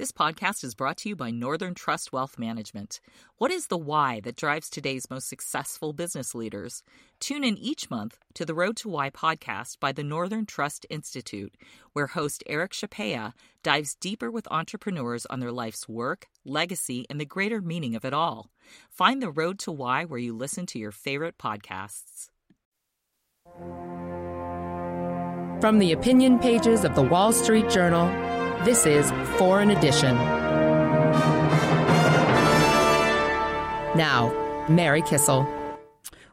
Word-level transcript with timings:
This 0.00 0.12
podcast 0.12 0.64
is 0.64 0.74
brought 0.74 0.96
to 0.96 1.10
you 1.10 1.14
by 1.14 1.30
Northern 1.30 1.74
Trust 1.74 2.10
Wealth 2.10 2.38
Management. 2.38 3.00
What 3.36 3.50
is 3.50 3.66
the 3.66 3.76
why 3.76 4.20
that 4.20 4.34
drives 4.34 4.70
today's 4.70 5.10
most 5.10 5.28
successful 5.28 5.92
business 5.92 6.34
leaders? 6.34 6.82
Tune 7.20 7.44
in 7.44 7.58
each 7.58 7.90
month 7.90 8.16
to 8.32 8.46
the 8.46 8.54
Road 8.54 8.78
to 8.78 8.88
Why 8.88 9.10
podcast 9.10 9.78
by 9.78 9.92
the 9.92 10.02
Northern 10.02 10.46
Trust 10.46 10.86
Institute, 10.88 11.54
where 11.92 12.06
host 12.06 12.42
Eric 12.46 12.72
Chapea 12.72 13.34
dives 13.62 13.94
deeper 13.94 14.30
with 14.30 14.48
entrepreneurs 14.50 15.26
on 15.26 15.40
their 15.40 15.52
life's 15.52 15.86
work, 15.86 16.28
legacy, 16.46 17.04
and 17.10 17.20
the 17.20 17.26
greater 17.26 17.60
meaning 17.60 17.94
of 17.94 18.06
it 18.06 18.14
all. 18.14 18.48
Find 18.88 19.20
the 19.20 19.30
Road 19.30 19.58
to 19.58 19.70
Why 19.70 20.06
where 20.06 20.18
you 20.18 20.34
listen 20.34 20.64
to 20.64 20.78
your 20.78 20.92
favorite 20.92 21.36
podcasts. 21.36 22.30
From 25.60 25.78
the 25.78 25.92
opinion 25.92 26.38
pages 26.38 26.84
of 26.84 26.94
the 26.94 27.02
Wall 27.02 27.34
Street 27.34 27.68
Journal, 27.68 28.39
this 28.64 28.84
is 28.84 29.10
Foreign 29.38 29.70
Edition. 29.70 30.14
Now, 33.96 34.32
Mary 34.68 35.00
Kissel. 35.02 35.46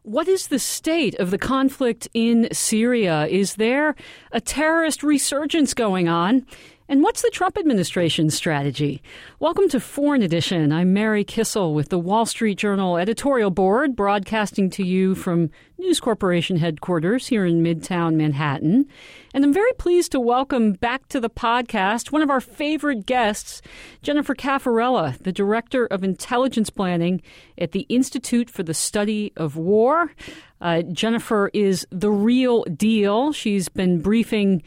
What 0.03 0.27
is 0.27 0.47
the 0.47 0.59
state 0.59 1.15
of 1.15 1.31
the 1.31 1.37
conflict 1.37 2.07
in 2.13 2.49
Syria? 2.51 3.27
Is 3.27 3.55
there 3.55 3.95
a 4.31 4.41
terrorist 4.41 5.03
resurgence 5.03 5.73
going 5.73 6.09
on? 6.09 6.45
And 6.89 7.03
what's 7.03 7.21
the 7.21 7.29
Trump 7.29 7.57
administration's 7.57 8.33
strategy? 8.33 9.01
Welcome 9.41 9.67
to 9.69 9.79
Foreign 9.81 10.21
Edition. 10.21 10.71
I'm 10.71 10.93
Mary 10.93 11.25
Kissel 11.25 11.73
with 11.73 11.89
the 11.89 11.99
Wall 11.99 12.25
Street 12.25 12.57
Journal 12.57 12.95
editorial 12.95 13.51
board, 13.51 13.93
broadcasting 13.93 14.69
to 14.69 14.85
you 14.85 15.13
from 15.13 15.49
News 15.77 15.99
Corporation 15.99 16.55
headquarters 16.55 17.27
here 17.27 17.45
in 17.45 17.61
Midtown 17.61 18.15
Manhattan. 18.15 18.87
And 19.33 19.43
I'm 19.43 19.51
very 19.51 19.73
pleased 19.73 20.13
to 20.13 20.21
welcome 20.21 20.71
back 20.71 21.09
to 21.09 21.19
the 21.19 21.29
podcast 21.29 22.13
one 22.13 22.21
of 22.21 22.29
our 22.29 22.39
favorite 22.39 23.05
guests, 23.05 23.61
Jennifer 24.01 24.33
Cafarella, 24.33 25.17
the 25.17 25.33
Director 25.33 25.87
of 25.87 26.05
Intelligence 26.05 26.69
Planning 26.69 27.21
at 27.57 27.73
the 27.73 27.85
Institute 27.89 28.49
for 28.49 28.63
the 28.63 28.73
Study 28.73 29.33
of 29.35 29.57
War. 29.57 30.13
Uh, 30.61 30.83
Jennifer 30.83 31.51
is 31.53 31.85
the 31.91 32.11
real 32.11 32.63
deal. 32.63 33.33
She's 33.33 33.67
been 33.67 33.99
briefing 34.01 34.63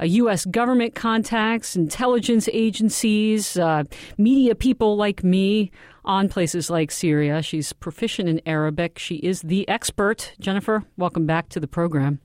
U.S. 0.00 0.44
government 0.44 0.94
contacts, 0.94 1.76
intelligence 1.76 2.48
agencies, 2.52 3.56
uh, 3.56 3.84
media 4.18 4.54
people 4.54 4.96
like 4.96 5.22
me 5.22 5.70
on 6.04 6.28
places 6.28 6.70
like 6.70 6.90
Syria. 6.90 7.42
She's 7.42 7.72
proficient 7.72 8.28
in 8.28 8.40
Arabic. 8.46 8.98
She 8.98 9.16
is 9.16 9.42
the 9.42 9.68
expert. 9.68 10.34
Jennifer, 10.40 10.84
welcome 10.96 11.26
back 11.26 11.48
to 11.50 11.60
the 11.60 11.68
program. 11.68 12.20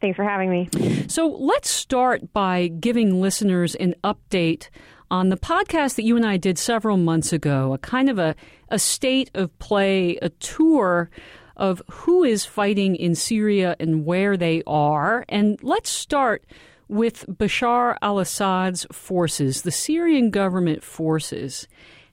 Thanks 0.00 0.16
for 0.16 0.24
having 0.24 0.50
me. 0.50 0.68
So 1.08 1.28
let's 1.28 1.70
start 1.70 2.32
by 2.32 2.68
giving 2.68 3.22
listeners 3.22 3.74
an 3.76 3.94
update 4.04 4.68
on 5.10 5.28
the 5.28 5.36
podcast 5.36 5.94
that 5.94 6.02
you 6.02 6.16
and 6.16 6.26
I 6.26 6.36
did 6.36 6.58
several 6.58 6.96
months 6.96 7.32
ago, 7.32 7.72
a 7.72 7.78
kind 7.78 8.10
of 8.10 8.18
a, 8.18 8.34
a 8.68 8.78
state 8.78 9.30
of 9.34 9.56
play, 9.58 10.16
a 10.20 10.28
tour 10.28 11.08
of 11.56 11.80
who 11.90 12.24
is 12.24 12.44
fighting 12.44 12.96
in 12.96 13.14
Syria 13.14 13.76
and 13.78 14.04
where 14.04 14.36
they 14.36 14.62
are. 14.66 15.24
And 15.28 15.58
let's 15.62 15.88
start 15.88 16.44
with 16.88 17.26
Bashar 17.28 17.96
al 18.02 18.18
Assad's 18.18 18.86
forces, 18.92 19.62
the 19.62 19.70
Syrian 19.70 20.30
government 20.30 20.82
forces, 20.82 21.66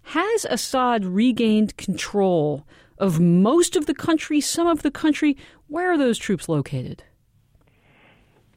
has 0.03 0.45
Assad 0.50 1.05
regained 1.05 1.78
control 1.78 2.66
of 2.97 3.19
most 3.19 3.75
of 3.75 3.86
the 3.86 3.94
country, 3.94 4.39
some 4.39 4.67
of 4.67 4.81
the 4.81 4.91
country? 4.91 5.38
Where 5.67 5.91
are 5.91 5.97
those 5.97 6.17
troops 6.17 6.47
located? 6.47 7.03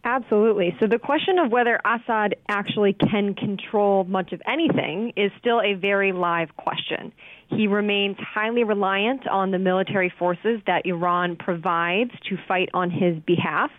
Absolutely. 0.07 0.77
So 0.81 0.87
the 0.87 0.99
question 0.99 1.39
of 1.39 1.51
whether 1.51 1.81
Assad 1.83 2.37
actually 2.49 2.93
can 2.93 3.35
control 3.35 4.05
much 4.05 4.33
of 4.33 4.43
anything 4.47 5.15
is 5.17 5.33
still 5.39 5.63
a 5.63 5.73
very 5.75 6.13
live 6.13 6.55
question. 6.59 7.11
He 7.49 7.67
remains 7.67 8.19
highly 8.19 8.65
reliant 8.65 9.27
on 9.27 9.51
the 9.51 9.59
military 9.59 10.13
forces 10.19 10.61
that 10.67 10.85
Iran 10.85 11.37
provides 11.37 12.11
to 12.29 12.37
fight 12.47 12.69
on 12.75 12.91
his 12.91 13.19
behalf 13.27 13.71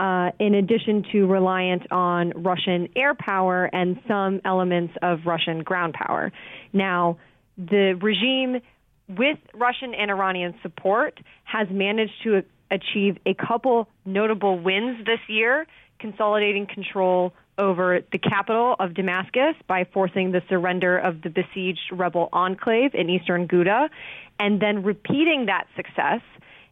uh, 0.00 0.30
in 0.38 0.54
addition 0.54 1.04
to 1.12 1.26
reliant 1.26 1.82
on 1.92 2.32
Russian 2.34 2.88
air 2.96 3.14
power 3.14 3.66
and 3.70 4.00
some 4.08 4.40
elements 4.46 4.94
of 5.02 5.26
Russian 5.26 5.62
ground 5.62 5.92
power. 5.92 6.32
Now, 6.72 7.18
the 7.58 7.98
regime, 8.00 8.62
with 9.08 9.36
Russian 9.52 9.92
and 9.92 10.10
Iranian 10.10 10.54
support, 10.62 11.20
has 11.44 11.68
managed 11.70 12.14
to 12.24 12.42
achieve 12.70 13.18
a 13.26 13.34
couple 13.34 13.88
notable 14.06 14.58
wins 14.58 15.04
this 15.04 15.20
year, 15.28 15.66
consolidating 15.98 16.66
control 16.66 17.34
over 17.58 18.00
the 18.10 18.18
capital 18.18 18.76
of 18.80 18.94
Damascus 18.94 19.54
by 19.66 19.84
forcing 19.84 20.32
the 20.32 20.40
surrender 20.48 20.96
of 20.96 21.20
the 21.20 21.28
besieged 21.28 21.92
rebel 21.92 22.30
enclave 22.32 22.94
in 22.94 23.10
eastern 23.10 23.46
Ghouta, 23.46 23.90
and 24.38 24.62
then 24.62 24.82
repeating 24.82 25.44
that 25.46 25.66
success 25.76 26.22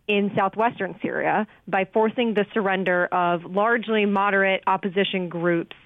in 0.09 0.33
southwestern 0.35 0.99
Syria 1.03 1.47
by 1.69 1.85
forcing 1.93 2.35
the 2.35 2.47
surrender 2.53 3.07
of 3.07 3.45
largely 3.45 4.07
moderate 4.07 4.63
opposition 4.67 5.29
groups, 5.29 5.77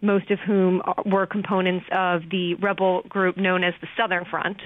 most 0.00 0.30
of 0.30 0.38
whom 0.40 0.82
were 1.04 1.26
components 1.26 1.86
of 1.92 2.22
the 2.30 2.54
rebel 2.54 3.02
group 3.08 3.36
known 3.36 3.64
as 3.64 3.74
the 3.80 3.88
Southern 3.96 4.24
Front, 4.24 4.58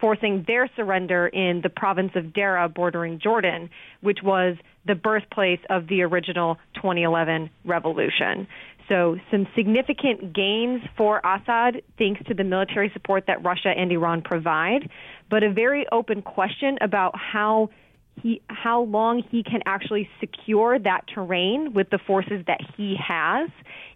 forcing 0.00 0.44
their 0.46 0.68
surrender 0.74 1.28
in 1.28 1.60
the 1.62 1.68
province 1.68 2.12
of 2.16 2.24
Deraa 2.26 2.72
bordering 2.72 3.20
Jordan, 3.20 3.70
which 4.00 4.18
was 4.22 4.56
the 4.86 4.94
birthplace 4.94 5.60
of 5.70 5.86
the 5.86 6.02
original 6.02 6.56
2011 6.74 7.50
revolution. 7.64 8.48
So, 8.88 9.16
some 9.30 9.46
significant 9.54 10.34
gains 10.34 10.82
for 10.96 11.20
Assad 11.24 11.82
thanks 11.98 12.20
to 12.26 12.34
the 12.34 12.42
military 12.42 12.90
support 12.92 13.24
that 13.28 13.42
Russia 13.44 13.68
and 13.68 13.92
Iran 13.92 14.22
provide, 14.22 14.90
but 15.30 15.44
a 15.44 15.52
very 15.52 15.86
open 15.92 16.20
question 16.20 16.78
about 16.80 17.14
how 17.16 17.70
he 18.20 18.42
how 18.48 18.82
long 18.82 19.22
he 19.30 19.42
can 19.42 19.60
actually 19.66 20.08
secure 20.20 20.78
that 20.78 21.04
terrain 21.12 21.72
with 21.72 21.90
the 21.90 21.98
forces 21.98 22.44
that 22.46 22.60
he 22.76 22.96
has 22.96 23.48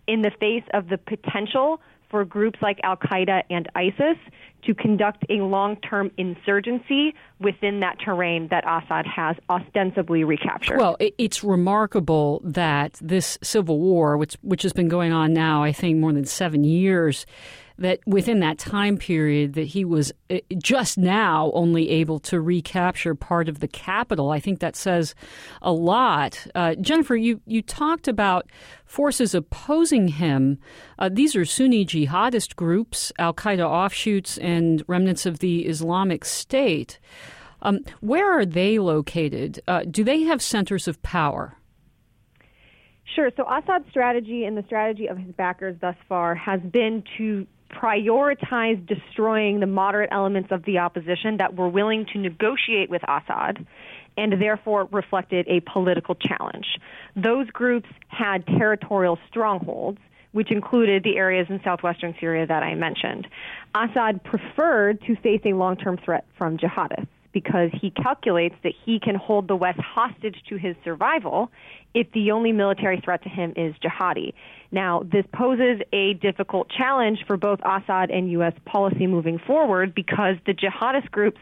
in 0.07 0.23
the 0.23 0.31
face 0.41 0.65
of 0.73 0.89
the 0.89 0.99
potential 0.99 1.81
for 2.11 2.25
groups 2.25 2.59
like 2.63 2.79
Al 2.83 2.97
Qaeda 2.97 3.43
and 3.51 3.69
ISIS 3.75 4.17
to 4.65 4.75
conduct 4.75 5.25
a 5.29 5.35
long 5.35 5.77
term 5.77 6.11
insurgency 6.17 7.15
within 7.41 7.81
that 7.81 7.99
terrain 8.01 8.49
that 8.49 8.65
Assad 8.67 9.07
has 9.07 9.37
ostensibly 9.49 10.25
recaptured. 10.25 10.79
Well, 10.79 10.97
it's 11.01 11.45
remarkable 11.45 12.41
that 12.45 12.99
this 13.01 13.39
civil 13.43 13.79
war, 13.79 14.17
which, 14.17 14.37
which 14.43 14.63
has 14.63 14.73
been 14.73 14.89
going 14.89 15.13
on 15.13 15.33
now, 15.33 15.63
I 15.63 15.73
think, 15.73 15.99
more 15.99 16.13
than 16.13 16.25
seven 16.25 16.65
years, 16.65 17.27
that 17.79 18.01
within 18.07 18.41
that 18.41 18.59
time 18.59 18.97
period 18.97 19.55
that 19.55 19.67
he 19.67 19.85
was 19.85 20.13
uh, 20.31 20.39
just 20.57 20.97
now 20.97 21.51
only 21.55 21.91
able 21.91 22.19
to 22.19 22.41
recapture 22.41 23.15
part 23.15 23.49
of 23.49 23.61
the 23.61 23.69
capital. 23.69 24.31
I 24.31 24.41
think 24.41 24.61
that 24.61 24.77
says 24.77 25.15
a 25.63 25.73
lot. 25.73 26.47
Uh, 26.55 26.75
Jennifer, 26.77 27.17
you, 27.17 27.41
you 27.47 27.63
talked 27.63 28.09
about 28.09 28.51
forces 28.85 29.35
opposing 29.35 30.09
him. 30.09 30.59
Uh, 30.99 31.11
these 31.13 31.37
are 31.37 31.45
Sunni 31.45 31.85
jihadist 31.85 32.57
groups, 32.57 33.13
Al 33.19 33.35
Qaeda 33.35 33.67
offshoots, 33.69 34.39
and 34.39 34.83
remnants 34.87 35.27
of 35.27 35.41
the 35.41 35.67
Islamic 35.67 36.25
State. 36.25 36.99
Um, 37.63 37.81
where 38.01 38.31
are 38.31 38.47
they 38.47 38.79
located? 38.79 39.61
Uh, 39.67 39.85
do 39.91 40.05
they 40.05 40.23
have 40.23 40.41
centers 40.41 40.87
of 40.89 41.03
power? 41.03 41.57
Sure. 43.15 43.31
So 43.37 43.45
Assad's 43.45 43.89
strategy 43.89 44.45
and 44.45 44.57
the 44.57 44.65
strategy 44.67 45.07
of 45.07 45.17
his 45.17 45.33
backers 45.33 45.77
thus 45.81 45.97
far 46.09 46.35
has 46.35 46.61
been 46.61 47.03
to 47.19 47.47
prioritize 47.71 48.85
destroying 48.87 49.61
the 49.61 49.67
moderate 49.67 50.11
elements 50.13 50.51
of 50.53 50.65
the 50.65 50.79
opposition 50.79 51.39
that 51.39 51.55
were 51.55 51.69
willing 51.69 52.07
to 52.13 52.19
negotiate 52.19 52.91
with 52.91 53.03
Assad 53.03 53.67
and 54.17 54.41
therefore 54.41 54.89
reflected 54.93 55.47
a 55.49 55.61
political 55.61 56.15
challenge. 56.15 56.79
Those 57.15 57.49
groups 57.51 57.89
had 58.09 58.47
territorial 58.47 59.19
strongholds, 59.29 59.99
which 60.33 60.51
included 60.51 61.03
the 61.03 61.17
areas 61.17 61.47
in 61.51 61.61
southwestern 61.63 62.15
Syria 62.19 62.47
that 62.47 62.63
I 62.63 62.75
mentioned. 62.75 63.27
Assad 63.75 64.23
preferred 64.25 65.03
to 65.03 65.17
face 65.17 65.43
a 65.45 65.53
long 65.53 65.77
term 65.77 65.99
threat 65.99 66.25
from 66.39 66.59
jihadists 66.59 67.09
because 67.37 67.69
he 67.79 67.91
calculates 67.91 68.55
that 68.63 68.73
he 68.87 68.99
can 68.99 69.15
hold 69.15 69.47
the 69.47 69.55
West 69.55 69.79
hostage 69.79 70.37
to 70.49 70.57
his 70.57 70.75
survival 70.83 71.51
if 71.93 72.11
the 72.13 72.31
only 72.31 72.51
military 72.51 72.99
threat 72.99 73.23
to 73.23 73.29
him 73.29 73.53
is 73.57 73.75
jihadi. 73.85 74.33
Now, 74.73 75.03
this 75.03 75.27
poses 75.35 75.83
a 75.93 76.15
difficult 76.15 76.71
challenge 76.71 77.19
for 77.27 77.37
both 77.37 77.59
Assad 77.63 78.11
and 78.11 78.31
U.S. 78.33 78.55
policy 78.65 79.07
moving 79.07 79.39
forward 79.39 79.95
because 79.95 80.37
the 80.47 80.55
jihadist 80.55 81.11
groups 81.11 81.39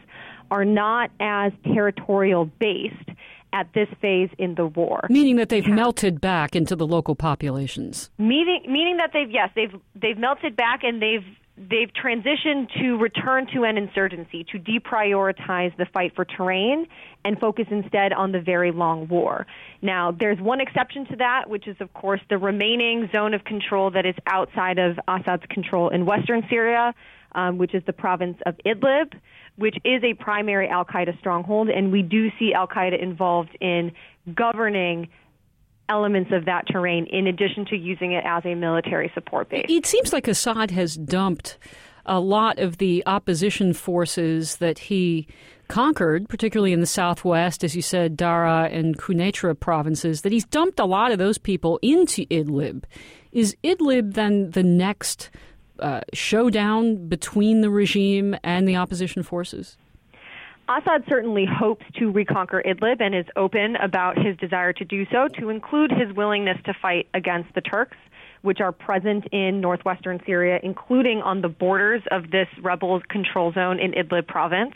are 0.51 0.65
not 0.65 1.11
as 1.21 1.53
territorial 1.63 2.43
based 2.59 3.09
at 3.53 3.69
this 3.73 3.87
phase 4.01 4.29
in 4.37 4.55
the 4.55 4.65
war. 4.65 5.07
Meaning 5.09 5.37
that 5.37 5.47
they've 5.47 5.65
yeah. 5.65 5.75
melted 5.75 6.19
back 6.19 6.57
into 6.57 6.75
the 6.75 6.85
local 6.85 7.15
populations. 7.15 8.09
Meaning, 8.17 8.63
meaning 8.67 8.97
that 8.97 9.11
they've 9.13 9.31
yes, 9.31 9.49
they've 9.55 9.79
they've 9.95 10.17
melted 10.17 10.57
back 10.57 10.83
and 10.83 11.01
they've 11.01 11.23
they've 11.57 11.91
transitioned 11.93 12.67
to 12.79 12.97
return 12.97 13.47
to 13.53 13.63
an 13.63 13.77
insurgency, 13.77 14.45
to 14.51 14.59
deprioritize 14.59 15.75
the 15.77 15.85
fight 15.93 16.13
for 16.15 16.25
terrain 16.25 16.85
and 17.23 17.39
focus 17.39 17.65
instead 17.71 18.11
on 18.11 18.31
the 18.31 18.41
very 18.41 18.71
long 18.71 19.07
war. 19.07 19.47
Now, 19.81 20.11
there's 20.11 20.39
one 20.39 20.59
exception 20.59 21.05
to 21.07 21.15
that, 21.17 21.49
which 21.49 21.67
is, 21.67 21.77
of 21.79 21.93
course, 21.93 22.19
the 22.29 22.37
remaining 22.37 23.09
zone 23.13 23.33
of 23.33 23.43
control 23.45 23.91
that 23.91 24.05
is 24.05 24.15
outside 24.27 24.79
of 24.79 24.99
Assad's 25.07 25.45
control 25.49 25.89
in 25.89 26.05
western 26.05 26.43
Syria, 26.49 26.93
um, 27.33 27.57
which 27.57 27.73
is 27.73 27.83
the 27.85 27.93
province 27.93 28.37
of 28.45 28.55
Idlib, 28.65 29.13
which 29.57 29.77
is 29.85 30.03
a 30.03 30.13
primary 30.13 30.67
Al 30.67 30.83
Qaeda 30.83 31.17
stronghold, 31.19 31.69
and 31.69 31.91
we 31.91 32.01
do 32.01 32.29
see 32.37 32.53
Al 32.53 32.67
Qaeda 32.67 33.01
involved 33.01 33.57
in 33.61 33.93
governing 34.33 35.07
elements 35.89 36.31
of 36.33 36.45
that 36.45 36.67
terrain 36.67 37.05
in 37.07 37.27
addition 37.27 37.65
to 37.65 37.75
using 37.75 38.11
it 38.13 38.23
as 38.25 38.43
a 38.45 38.55
military 38.55 39.11
support 39.13 39.49
base. 39.49 39.65
It 39.69 39.85
seems 39.85 40.13
like 40.13 40.27
Assad 40.27 40.71
has 40.71 40.95
dumped 40.95 41.57
a 42.05 42.19
lot 42.19 42.59
of 42.59 42.77
the 42.77 43.03
opposition 43.05 43.73
forces 43.73 44.57
that 44.57 44.79
he 44.79 45.27
conquered, 45.67 46.29
particularly 46.29 46.73
in 46.73 46.79
the 46.79 46.85
southwest, 46.85 47.63
as 47.63 47.75
you 47.75 47.81
said, 47.81 48.15
Dara 48.15 48.69
and 48.71 48.97
Quneitra 48.97 49.59
provinces, 49.59 50.21
that 50.21 50.31
he's 50.31 50.45
dumped 50.45 50.79
a 50.79 50.85
lot 50.85 51.11
of 51.11 51.17
those 51.17 51.37
people 51.37 51.79
into 51.81 52.25
Idlib. 52.27 52.83
Is 53.31 53.55
Idlib 53.63 54.13
then 54.13 54.51
the 54.51 54.63
next 54.63 55.29
uh, 55.79 56.01
showdown 56.13 57.07
between 57.07 57.61
the 57.61 57.69
regime 57.69 58.35
and 58.43 58.67
the 58.67 58.75
opposition 58.75 59.23
forces? 59.23 59.77
Assad 60.67 61.03
certainly 61.07 61.45
hopes 61.45 61.85
to 61.99 62.11
reconquer 62.11 62.63
Idlib 62.65 62.99
and 62.99 63.13
is 63.13 63.25
open 63.35 63.75
about 63.75 64.17
his 64.17 64.35
desire 64.37 64.73
to 64.73 64.83
do 64.83 65.05
so, 65.11 65.27
to 65.39 65.49
include 65.49 65.91
his 65.91 66.15
willingness 66.15 66.57
to 66.65 66.73
fight 66.81 67.07
against 67.13 67.53
the 67.53 67.61
Turks, 67.61 67.97
which 68.41 68.61
are 68.61 68.71
present 68.71 69.25
in 69.31 69.61
northwestern 69.61 70.19
Syria, 70.25 70.59
including 70.63 71.21
on 71.21 71.41
the 71.41 71.49
borders 71.49 72.01
of 72.09 72.31
this 72.31 72.47
rebel 72.63 72.99
control 73.09 73.53
zone 73.53 73.79
in 73.79 73.91
Idlib 73.91 74.27
province. 74.27 74.73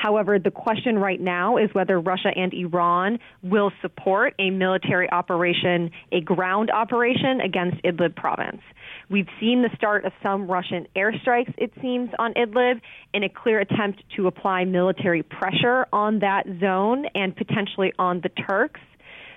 However, 0.00 0.38
the 0.38 0.50
question 0.50 0.98
right 0.98 1.20
now 1.20 1.58
is 1.58 1.68
whether 1.74 2.00
Russia 2.00 2.30
and 2.34 2.54
Iran 2.54 3.18
will 3.42 3.70
support 3.82 4.32
a 4.38 4.48
military 4.48 5.10
operation, 5.10 5.90
a 6.10 6.22
ground 6.22 6.70
operation 6.70 7.42
against 7.42 7.82
Idlib 7.84 8.16
province. 8.16 8.62
We've 9.10 9.28
seen 9.38 9.60
the 9.60 9.68
start 9.76 10.06
of 10.06 10.12
some 10.22 10.50
Russian 10.50 10.86
airstrikes, 10.96 11.52
it 11.58 11.70
seems, 11.82 12.08
on 12.18 12.32
Idlib 12.32 12.80
in 13.12 13.24
a 13.24 13.28
clear 13.28 13.60
attempt 13.60 14.02
to 14.16 14.26
apply 14.26 14.64
military 14.64 15.22
pressure 15.22 15.86
on 15.92 16.20
that 16.20 16.46
zone 16.60 17.04
and 17.14 17.36
potentially 17.36 17.92
on 17.98 18.22
the 18.22 18.30
Turks. 18.30 18.80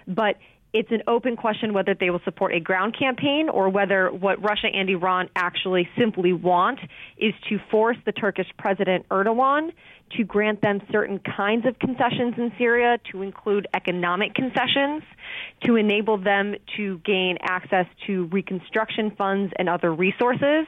But 0.08 0.38
it's 0.74 0.92
an 0.92 1.04
open 1.08 1.36
question 1.36 1.74
whether 1.74 1.94
they 1.94 2.10
will 2.10 2.22
support 2.26 2.54
a 2.54 2.60
ground 2.60 2.96
campaign 2.98 3.48
or 3.48 3.70
whether 3.70 4.12
what 4.12 4.42
Russia 4.42 4.68
and 4.74 4.90
Iran 4.90 5.30
actually 5.36 5.88
simply 5.98 6.34
want 6.34 6.80
is 7.18 7.34
to 7.50 7.60
force 7.70 7.98
the 8.06 8.12
Turkish 8.12 8.48
President 8.58 9.08
Erdogan 9.10 9.72
to 10.18 10.24
grant 10.24 10.62
them 10.62 10.82
certain 10.92 11.20
kinds 11.20 11.66
of 11.66 11.78
concessions 11.80 12.36
in 12.38 12.52
Syria, 12.58 12.98
to 13.12 13.22
include 13.22 13.68
economic 13.74 14.34
concessions, 14.34 15.04
to 15.64 15.76
enable 15.76 16.18
them 16.18 16.56
to 16.78 17.00
gain 17.00 17.38
access 17.42 17.86
to 18.08 18.26
reconstruction 18.26 19.12
funds 19.12 19.54
and 19.58 19.70
other 19.70 19.94
resources, 19.94 20.68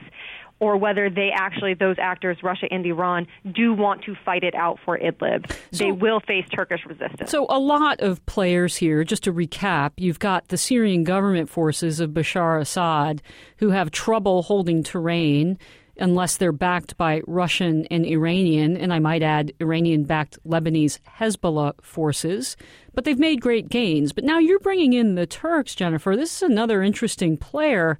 or 0.58 0.76
whether 0.76 1.10
they 1.10 1.30
actually, 1.34 1.74
those 1.74 1.96
actors, 1.98 2.38
Russia 2.42 2.66
and 2.70 2.84
Iran, 2.86 3.26
do 3.52 3.74
want 3.74 4.02
to 4.04 4.14
fight 4.24 4.42
it 4.42 4.54
out 4.54 4.78
for 4.84 4.98
Idlib. 4.98 5.50
So, 5.70 5.84
they 5.84 5.92
will 5.92 6.20
face 6.20 6.46
Turkish 6.50 6.80
resistance. 6.86 7.30
So, 7.30 7.46
a 7.50 7.58
lot 7.58 8.00
of 8.00 8.24
players 8.26 8.76
here, 8.76 9.04
just 9.04 9.24
to 9.24 9.32
recap, 9.32 9.92
you've 9.96 10.18
got 10.18 10.48
the 10.48 10.56
Syrian 10.56 11.04
government 11.04 11.50
forces 11.50 12.00
of 12.00 12.10
Bashar 12.10 12.60
Assad 12.60 13.20
who 13.58 13.70
have 13.70 13.90
trouble 13.90 14.42
holding 14.42 14.82
terrain 14.82 15.58
unless 15.98 16.36
they're 16.36 16.52
backed 16.52 16.96
by 16.96 17.22
Russian 17.26 17.86
and 17.86 18.04
Iranian, 18.04 18.76
and 18.76 18.92
I 18.92 18.98
might 18.98 19.22
add 19.22 19.52
Iranian 19.60 20.04
backed 20.04 20.38
Lebanese 20.46 20.98
Hezbollah 21.18 21.74
forces. 21.82 22.56
But 22.94 23.04
they've 23.04 23.18
made 23.18 23.40
great 23.40 23.68
gains. 23.68 24.12
But 24.12 24.24
now 24.24 24.38
you're 24.38 24.58
bringing 24.58 24.92
in 24.92 25.14
the 25.14 25.26
Turks, 25.26 25.74
Jennifer. 25.74 26.16
This 26.16 26.36
is 26.36 26.42
another 26.42 26.82
interesting 26.82 27.36
player. 27.36 27.98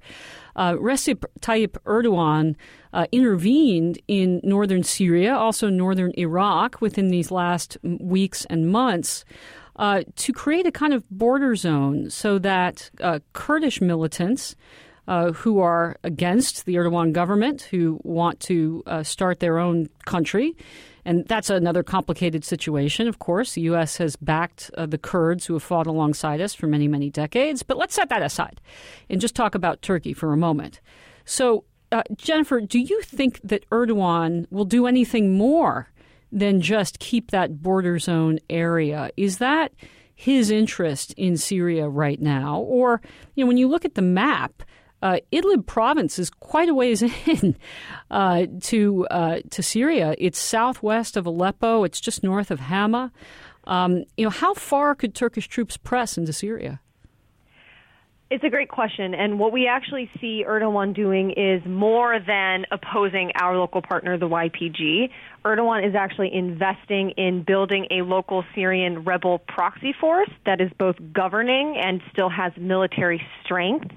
Uh, 0.55 0.73
Recep 0.73 1.23
Tayyip 1.39 1.77
Erdogan 1.85 2.55
uh, 2.93 3.05
intervened 3.11 3.99
in 4.07 4.41
northern 4.43 4.83
Syria, 4.83 5.35
also 5.35 5.69
northern 5.69 6.13
Iraq, 6.17 6.81
within 6.81 7.09
these 7.09 7.29
last 7.29 7.77
weeks 7.83 8.45
and 8.45 8.69
months. 8.69 9.23
Uh, 9.75 10.01
to 10.15 10.33
create 10.33 10.65
a 10.65 10.71
kind 10.71 10.91
of 10.91 11.07
border 11.11 11.55
zone 11.55 12.09
so 12.09 12.39
that 12.39 12.89
uh, 12.99 13.19
Kurdish 13.33 13.79
militants 13.79 14.55
uh, 15.07 15.31
who 15.31 15.59
are 15.59 15.97
against 16.03 16.65
the 16.65 16.75
Erdogan 16.75 17.13
government, 17.13 17.61
who 17.63 17.99
want 18.03 18.39
to 18.41 18.83
uh, 18.85 19.03
start 19.03 19.39
their 19.39 19.57
own 19.57 19.89
country. 20.05 20.55
And 21.05 21.25
that's 21.25 21.49
another 21.49 21.83
complicated 21.83 22.43
situation, 22.43 23.07
of 23.07 23.19
course. 23.19 23.53
The 23.53 23.61
U.S. 23.61 23.95
has 23.97 24.17
backed 24.17 24.69
uh, 24.77 24.85
the 24.85 24.97
Kurds 24.97 25.45
who 25.45 25.53
have 25.53 25.63
fought 25.63 25.87
alongside 25.87 26.41
us 26.41 26.53
for 26.53 26.67
many, 26.67 26.89
many 26.89 27.09
decades. 27.09 27.63
But 27.63 27.77
let's 27.77 27.95
set 27.95 28.09
that 28.09 28.21
aside 28.21 28.59
and 29.09 29.21
just 29.21 29.33
talk 29.33 29.55
about 29.55 29.81
Turkey 29.81 30.11
for 30.11 30.33
a 30.33 30.37
moment. 30.37 30.81
So, 31.23 31.63
uh, 31.93 32.03
Jennifer, 32.17 32.59
do 32.59 32.79
you 32.79 33.01
think 33.03 33.39
that 33.45 33.67
Erdogan 33.69 34.47
will 34.51 34.65
do 34.65 34.85
anything 34.85 35.37
more 35.37 35.87
than 36.29 36.59
just 36.59 36.99
keep 36.99 37.31
that 37.31 37.61
border 37.61 37.99
zone 37.99 38.39
area? 38.49 39.09
Is 39.15 39.37
that 39.37 39.71
his 40.13 40.51
interest 40.51 41.13
in 41.13 41.37
Syria 41.37 41.87
right 41.87 42.19
now? 42.19 42.59
Or, 42.59 43.01
you 43.35 43.45
know, 43.45 43.47
when 43.47 43.57
you 43.57 43.69
look 43.69 43.85
at 43.85 43.95
the 43.95 44.01
map, 44.01 44.63
uh, 45.01 45.17
Idlib 45.31 45.65
province 45.65 46.17
is 46.19 46.29
quite 46.29 46.69
a 46.69 46.73
ways 46.73 47.01
in 47.27 47.55
uh, 48.09 48.45
to 48.61 49.07
uh, 49.07 49.39
to 49.51 49.63
Syria. 49.63 50.15
It's 50.17 50.39
southwest 50.39 51.17
of 51.17 51.25
Aleppo. 51.25 51.83
It's 51.83 51.99
just 51.99 52.23
north 52.23 52.51
of 52.51 52.59
Hama. 52.61 53.11
Um, 53.65 54.05
you 54.15 54.23
know, 54.23 54.29
how 54.29 54.53
far 54.53 54.95
could 54.95 55.13
Turkish 55.13 55.47
troops 55.47 55.77
press 55.77 56.17
into 56.17 56.31
Syria? 56.31 56.79
It's 58.29 58.43
a 58.43 58.49
great 58.49 58.67
question, 58.67 59.13
and 59.13 59.39
what 59.39 59.53
we 59.53 59.67
actually 59.67 60.09
see 60.19 60.43
Erdogan 60.45 60.93
doing 60.93 61.31
is 61.31 61.65
more 61.65 62.19
than 62.19 62.65
opposing 62.71 63.31
our 63.39 63.57
local 63.57 63.81
partner, 63.81 64.17
the 64.17 64.27
YPG. 64.27 65.09
Erdogan 65.45 65.87
is 65.87 65.95
actually 65.95 66.33
investing 66.33 67.11
in 67.11 67.43
building 67.43 67.87
a 67.89 68.01
local 68.01 68.43
Syrian 68.53 69.05
rebel 69.05 69.39
proxy 69.47 69.93
force 69.93 70.29
that 70.45 70.59
is 70.59 70.69
both 70.77 70.97
governing 71.13 71.77
and 71.77 72.01
still 72.11 72.27
has 72.27 72.51
military 72.57 73.25
strength 73.45 73.95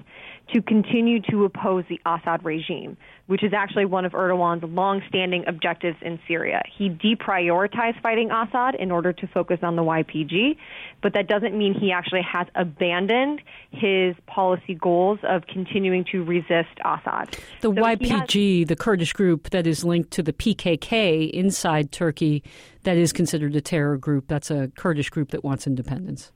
to 0.53 0.61
continue 0.61 1.21
to 1.29 1.45
oppose 1.45 1.83
the 1.89 1.99
Assad 2.05 2.43
regime, 2.43 2.97
which 3.27 3.43
is 3.43 3.53
actually 3.53 3.85
one 3.85 4.05
of 4.05 4.11
Erdogan's 4.11 4.63
long-standing 4.63 5.45
objectives 5.47 5.97
in 6.01 6.19
Syria. 6.27 6.61
He 6.77 6.89
deprioritized 6.89 8.01
fighting 8.01 8.31
Assad 8.31 8.75
in 8.75 8.91
order 8.91 9.13
to 9.13 9.27
focus 9.27 9.59
on 9.63 9.75
the 9.75 9.81
YPG, 9.81 10.57
but 11.01 11.13
that 11.13 11.27
doesn't 11.27 11.57
mean 11.57 11.73
he 11.73 11.91
actually 11.91 12.21
has 12.21 12.47
abandoned 12.55 13.41
his 13.71 14.15
policy 14.27 14.75
goals 14.75 15.19
of 15.23 15.47
continuing 15.47 16.05
to 16.11 16.23
resist 16.23 16.69
Assad. 16.83 17.29
The 17.61 17.69
so 17.69 17.71
YPG, 17.73 18.59
has, 18.59 18.67
the 18.67 18.75
Kurdish 18.75 19.13
group 19.13 19.51
that 19.51 19.65
is 19.65 19.83
linked 19.83 20.11
to 20.11 20.23
the 20.23 20.33
PKK 20.33 21.29
inside 21.31 21.91
Turkey, 21.91 22.43
that 22.83 22.97
is 22.97 23.13
considered 23.13 23.55
a 23.55 23.61
terror 23.61 23.97
group. 23.97 24.27
That's 24.27 24.51
a 24.51 24.69
Kurdish 24.75 25.09
group 25.09 25.31
that 25.31 25.43
wants 25.43 25.67
independence. 25.67 26.31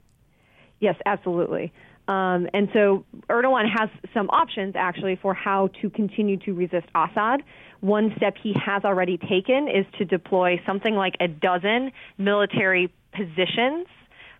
Yes, 0.79 0.95
absolutely. 1.05 1.73
Um, 2.07 2.47
and 2.53 2.69
so 2.73 3.03
Erdogan 3.29 3.67
has 3.67 3.89
some 4.13 4.29
options 4.29 4.75
actually 4.75 5.15
for 5.15 5.33
how 5.33 5.69
to 5.81 5.89
continue 5.89 6.37
to 6.37 6.53
resist 6.53 6.85
Assad. 6.93 7.41
One 7.81 8.13
step 8.17 8.35
he 8.41 8.53
has 8.63 8.83
already 8.83 9.17
taken 9.17 9.67
is 9.67 9.85
to 9.97 10.05
deploy 10.05 10.61
something 10.65 10.95
like 10.95 11.15
a 11.19 11.27
dozen 11.27 11.91
military 12.17 12.91
positions, 13.11 13.87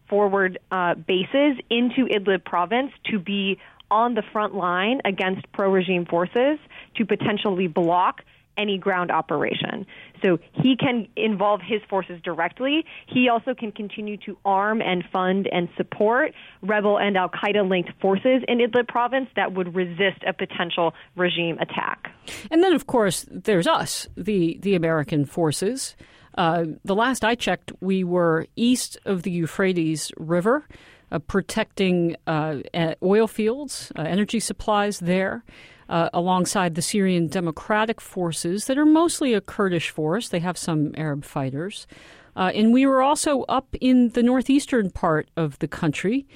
forward 0.10 0.60
uh, 0.72 0.95
bases 0.95 1.57
into 1.69 2.05
Idlib 2.05 2.45
province 2.45 2.91
to 3.12 3.19
be 3.19 3.57
on 3.89 4.13
the 4.13 4.24
front 4.31 4.55
line 4.55 5.01
against 5.05 5.51
pro 5.51 5.72
regime 5.72 6.05
forces 6.05 6.60
to 6.95 7.05
potentially 7.05 7.67
block 7.67 8.22
any 8.58 8.78
ground 8.78 9.12
operation. 9.12 9.86
So 10.24 10.40
he 10.54 10.76
can 10.76 11.08
involve 11.16 11.62
his 11.62 11.82
forces 11.90 12.20
directly. 12.24 12.86
He 13.08 13.30
also 13.30 13.54
can 13.54 13.72
continue 13.72 14.18
to 14.26 14.38
arm 14.46 14.82
and 14.82 15.04
fund 15.12 15.48
and 15.52 15.70
support 15.78 16.34
rebel 16.62 16.98
and 16.98 17.18
Al 17.18 17.30
Qaeda 17.30 17.70
linked 17.70 17.92
forces 18.02 18.44
in 18.48 18.60
Idlib 18.60 18.88
province 18.88 19.30
that 19.36 19.54
would 19.54 19.76
resist 19.76 20.24
a 20.28 20.34
potential 20.34 20.94
regime 21.16 21.58
attack. 21.60 22.12
And 22.50 22.64
then, 22.64 22.74
of 22.74 22.88
course, 22.88 23.26
there's 23.30 23.68
us, 23.68 24.08
the, 24.16 24.58
the 24.62 24.76
American 24.76 25.26
forces. 25.26 25.96
Uh, 26.38 26.66
the 26.84 26.96
last 26.96 27.24
I 27.24 27.36
checked, 27.36 27.72
we 27.80 28.04
were 28.04 28.48
east 28.56 28.98
of 29.06 29.24
the 29.24 29.32
Euphrates 29.32 30.12
River. 30.18 30.68
Uh, 31.12 31.20
protecting 31.20 32.16
uh, 32.26 32.58
oil 33.04 33.28
fields, 33.28 33.92
uh, 33.96 34.02
energy 34.02 34.40
supplies 34.40 35.00
there 35.00 35.44
uh, 35.89 36.10
alongside 36.13 36.75
the 36.75 36.82
Syrian 36.82 37.27
Democratic 37.27 38.01
Forces 38.01 38.65
that 38.65 38.77
are 38.77 38.86
mostly 38.86 39.34
a 39.34 39.42
Kurdish 39.42 39.89
force. 39.89 40.30
They 40.30 40.39
have 40.39 40.58
some 40.58 40.94
Arab 40.98 41.24
fighters. 41.24 41.88
Uh, 42.36 42.51
and 42.54 42.74
we 42.74 42.86
were 42.86 43.01
also 43.01 43.44
up 43.44 43.75
in 43.80 44.10
the 44.10 44.24
northeastern 44.24 44.92
part 44.92 45.30
of 45.38 45.58
the 45.60 45.68
country. 45.68 46.27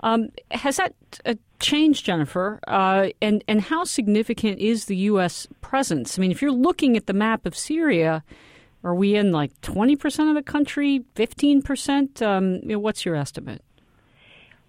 Um, 0.00 0.28
has 0.52 0.76
that 0.76 0.94
uh, 1.26 1.34
changed, 1.58 2.04
Jennifer? 2.04 2.60
Uh, 2.68 3.08
and 3.20 3.42
and 3.48 3.60
how 3.60 3.84
significant 3.84 4.60
is 4.60 4.84
the 4.84 4.96
U.S. 4.96 5.48
presence? 5.60 6.18
I 6.18 6.20
mean, 6.20 6.30
if 6.30 6.40
you're 6.40 6.52
looking 6.52 6.96
at 6.96 7.06
the 7.06 7.12
map 7.12 7.46
of 7.46 7.56
Syria, 7.56 8.22
are 8.84 8.94
we 8.94 9.16
in 9.16 9.32
like 9.32 9.60
20 9.62 9.96
percent 9.96 10.28
of 10.28 10.36
the 10.36 10.42
country, 10.42 11.04
15 11.16 11.62
percent? 11.62 12.22
Um, 12.22 12.60
you 12.62 12.68
know, 12.68 12.78
what's 12.78 13.04
your 13.04 13.16
estimate? 13.16 13.62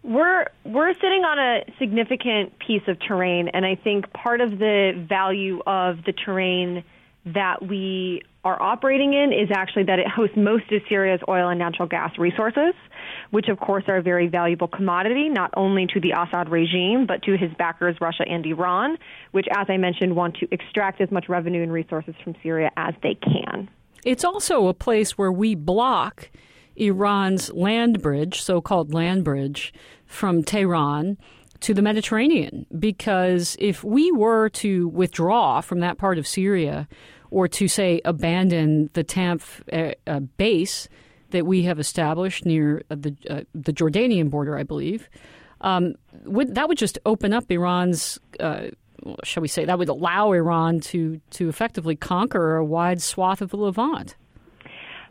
We're 0.03 0.45
we're 0.63 0.93
sitting 0.93 1.23
on 1.25 1.39
a 1.39 1.71
significant 1.77 2.57
piece 2.59 2.83
of 2.87 2.97
terrain, 2.99 3.49
and 3.49 3.65
I 3.65 3.75
think 3.75 4.11
part 4.13 4.41
of 4.41 4.51
the 4.57 5.05
value 5.07 5.61
of 5.67 5.97
the 6.05 6.13
terrain 6.13 6.83
that 7.25 7.61
we 7.61 8.21
are 8.45 8.61
operating 8.61 9.13
in 9.13 9.33
is 9.33 9.49
actually 9.53 9.83
that 9.83 9.99
it 9.99 10.07
hosts 10.07 10.37
most 10.37 10.71
of 10.71 10.81
Syria's 10.87 11.19
oil 11.27 11.49
and 11.49 11.59
natural 11.59 11.87
gas 11.87 12.17
resources, 12.17 12.73
which 13.31 13.49
of 13.49 13.59
course 13.59 13.83
are 13.87 13.97
a 13.97 14.01
very 14.01 14.27
valuable 14.27 14.69
commodity, 14.69 15.27
not 15.27 15.51
only 15.57 15.85
to 15.87 15.99
the 15.99 16.11
Assad 16.11 16.49
regime, 16.49 17.05
but 17.05 17.21
to 17.23 17.37
his 17.37 17.51
backers, 17.57 17.97
Russia 17.99 18.23
and 18.27 18.45
Iran, 18.45 18.97
which, 19.31 19.47
as 19.51 19.67
I 19.69 19.75
mentioned, 19.75 20.15
want 20.15 20.37
to 20.37 20.47
extract 20.51 21.01
as 21.01 21.11
much 21.11 21.27
revenue 21.27 21.61
and 21.61 21.71
resources 21.71 22.15
from 22.23 22.35
Syria 22.41 22.71
as 22.77 22.93
they 23.03 23.15
can. 23.15 23.69
It's 24.05 24.23
also 24.23 24.67
a 24.67 24.73
place 24.73 25.17
where 25.17 25.31
we 25.31 25.55
block 25.55 26.29
Iran's 26.79 27.51
land 27.51 28.01
bridge, 28.01 28.41
so 28.41 28.61
called 28.61 28.93
land 28.93 29.23
bridge, 29.23 29.73
from 30.05 30.43
Tehran 30.43 31.17
to 31.59 31.73
the 31.73 31.81
Mediterranean. 31.81 32.65
Because 32.77 33.55
if 33.59 33.83
we 33.83 34.11
were 34.11 34.49
to 34.49 34.87
withdraw 34.87 35.61
from 35.61 35.79
that 35.81 35.97
part 35.97 36.17
of 36.17 36.25
Syria, 36.25 36.87
or 37.31 37.47
to 37.47 37.67
say 37.67 38.01
abandon 38.05 38.89
the 38.93 39.03
Tanf 39.03 39.61
uh, 39.71 39.93
uh, 40.07 40.19
base 40.19 40.89
that 41.31 41.45
we 41.45 41.63
have 41.63 41.79
established 41.79 42.45
near 42.45 42.81
uh, 42.89 42.95
the 42.97 43.15
uh, 43.29 43.41
the 43.53 43.73
Jordanian 43.73 44.29
border, 44.29 44.57
I 44.57 44.63
believe, 44.63 45.09
um, 45.61 45.95
would, 46.23 46.55
that 46.55 46.67
would 46.67 46.77
just 46.77 46.97
open 47.05 47.33
up 47.33 47.51
Iran's. 47.51 48.19
Uh, 48.39 48.69
shall 49.23 49.41
we 49.41 49.47
say 49.47 49.63
that 49.63 49.79
would 49.79 49.89
allow 49.89 50.31
Iran 50.31 50.79
to 50.81 51.21
to 51.31 51.49
effectively 51.49 51.95
conquer 51.95 52.57
a 52.57 52.65
wide 52.65 53.01
swath 53.01 53.41
of 53.41 53.49
the 53.49 53.57
Levant? 53.57 54.15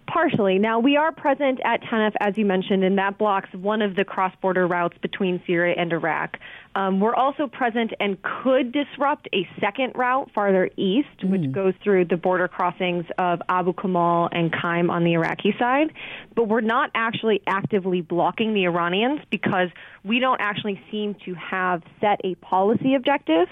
Partially. 0.09 0.59
Now, 0.59 0.79
we 0.79 0.97
are 0.97 1.13
present 1.13 1.61
at 1.67 1.83
Tanaf, 1.83 2.15
as 2.19 2.39
you 2.39 2.47
mentioned, 2.47 2.83
and 2.83 2.97
that 2.97 3.19
blocks 3.19 3.53
one 3.53 3.83
of 3.83 3.95
the 3.95 4.07
cross 4.07 4.33
border 4.41 4.67
routes 4.67 4.97
between 5.03 5.43
Syria 5.47 5.75
and 5.77 5.93
Iraq. 5.93 6.39
Um, 6.75 6.99
we're 6.99 7.15
also 7.15 7.47
present 7.47 7.93
and 8.01 8.17
could 8.23 8.73
disrupt 8.73 9.29
a 9.35 9.47
second 9.61 9.93
route 9.97 10.31
farther 10.35 10.71
east, 10.79 11.09
mm. 11.23 11.31
which 11.31 11.53
goes 11.53 11.75
through 11.85 12.07
the 12.07 12.17
border 12.17 12.49
crossings 12.49 13.05
of 13.19 13.43
Abu 13.51 13.75
Kamal 13.75 14.31
and 14.33 14.51
Qaim 14.51 14.91
on 14.91 15.05
the 15.05 15.13
Iraqi 15.13 15.55
side. 15.59 15.93
But 16.35 16.49
we're 16.49 16.63
not 16.63 16.91
actually 16.95 17.43
actively 17.47 18.01
blocking 18.01 18.55
the 18.55 18.65
Iranians 18.65 19.21
because 19.31 19.69
we 20.05 20.21
don't 20.21 20.41
actually 20.41 20.81
seem 20.91 21.17
to 21.27 21.35
have 21.35 21.83
set 22.01 22.23
a 22.25 22.35
policy 22.37 22.95
objective 22.95 23.49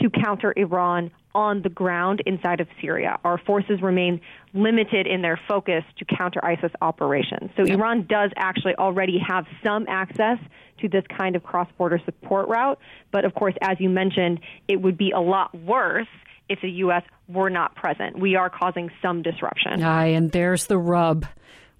to 0.00 0.08
counter 0.08 0.54
Iran 0.56 1.10
on 1.34 1.62
the 1.62 1.68
ground 1.68 2.22
inside 2.26 2.60
of 2.60 2.68
Syria. 2.80 3.18
Our 3.24 3.38
forces 3.38 3.82
remain 3.82 4.20
limited 4.52 5.06
in 5.06 5.22
their 5.22 5.38
focus 5.48 5.82
to 5.98 6.04
counter 6.04 6.44
ISIS 6.44 6.70
operations. 6.80 7.50
So 7.56 7.64
yep. 7.64 7.78
Iran 7.78 8.06
does 8.08 8.30
actually 8.36 8.74
already 8.76 9.18
have 9.26 9.46
some 9.64 9.86
access 9.88 10.38
to 10.80 10.88
this 10.88 11.04
kind 11.16 11.36
of 11.36 11.42
cross 11.42 11.68
border 11.76 12.00
support 12.04 12.48
route. 12.48 12.78
But 13.10 13.24
of 13.24 13.34
course, 13.34 13.54
as 13.62 13.78
you 13.80 13.88
mentioned, 13.90 14.40
it 14.68 14.80
would 14.80 14.96
be 14.96 15.10
a 15.10 15.20
lot 15.20 15.54
worse 15.54 16.06
if 16.48 16.60
the 16.60 16.70
U.S. 16.70 17.02
were 17.28 17.50
not 17.50 17.74
present. 17.74 18.18
We 18.18 18.36
are 18.36 18.50
causing 18.50 18.90
some 19.00 19.22
disruption. 19.22 19.82
Aye, 19.82 20.08
and 20.08 20.30
there's 20.32 20.66
the 20.66 20.78
rub. 20.78 21.26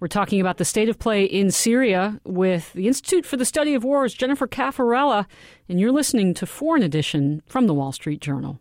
We're 0.01 0.09
talking 0.09 0.41
about 0.41 0.59
the 0.59 0.65
state 0.65 0.89
of 0.89 0.99
play 0.99 1.25
in 1.25 1.51
Syria 1.51 2.21
with 2.25 2.73
the 2.73 2.89
Institute 2.89 3.25
for 3.25 3.37
the 3.37 3.45
Study 3.45 3.75
of 3.75 3.85
Wars, 3.85 4.13
Jennifer 4.13 4.47
Cafarella, 4.47 5.27
and 5.69 5.81
you're 5.81 5.93
listening 5.93 6.35
to 6.35 6.47
Foreign 6.47 6.83
Edition 6.83 7.43
from 7.47 7.67
the 7.67 7.75
Wall 7.75 7.93
Street 7.93 8.21
Journal. 8.21 8.61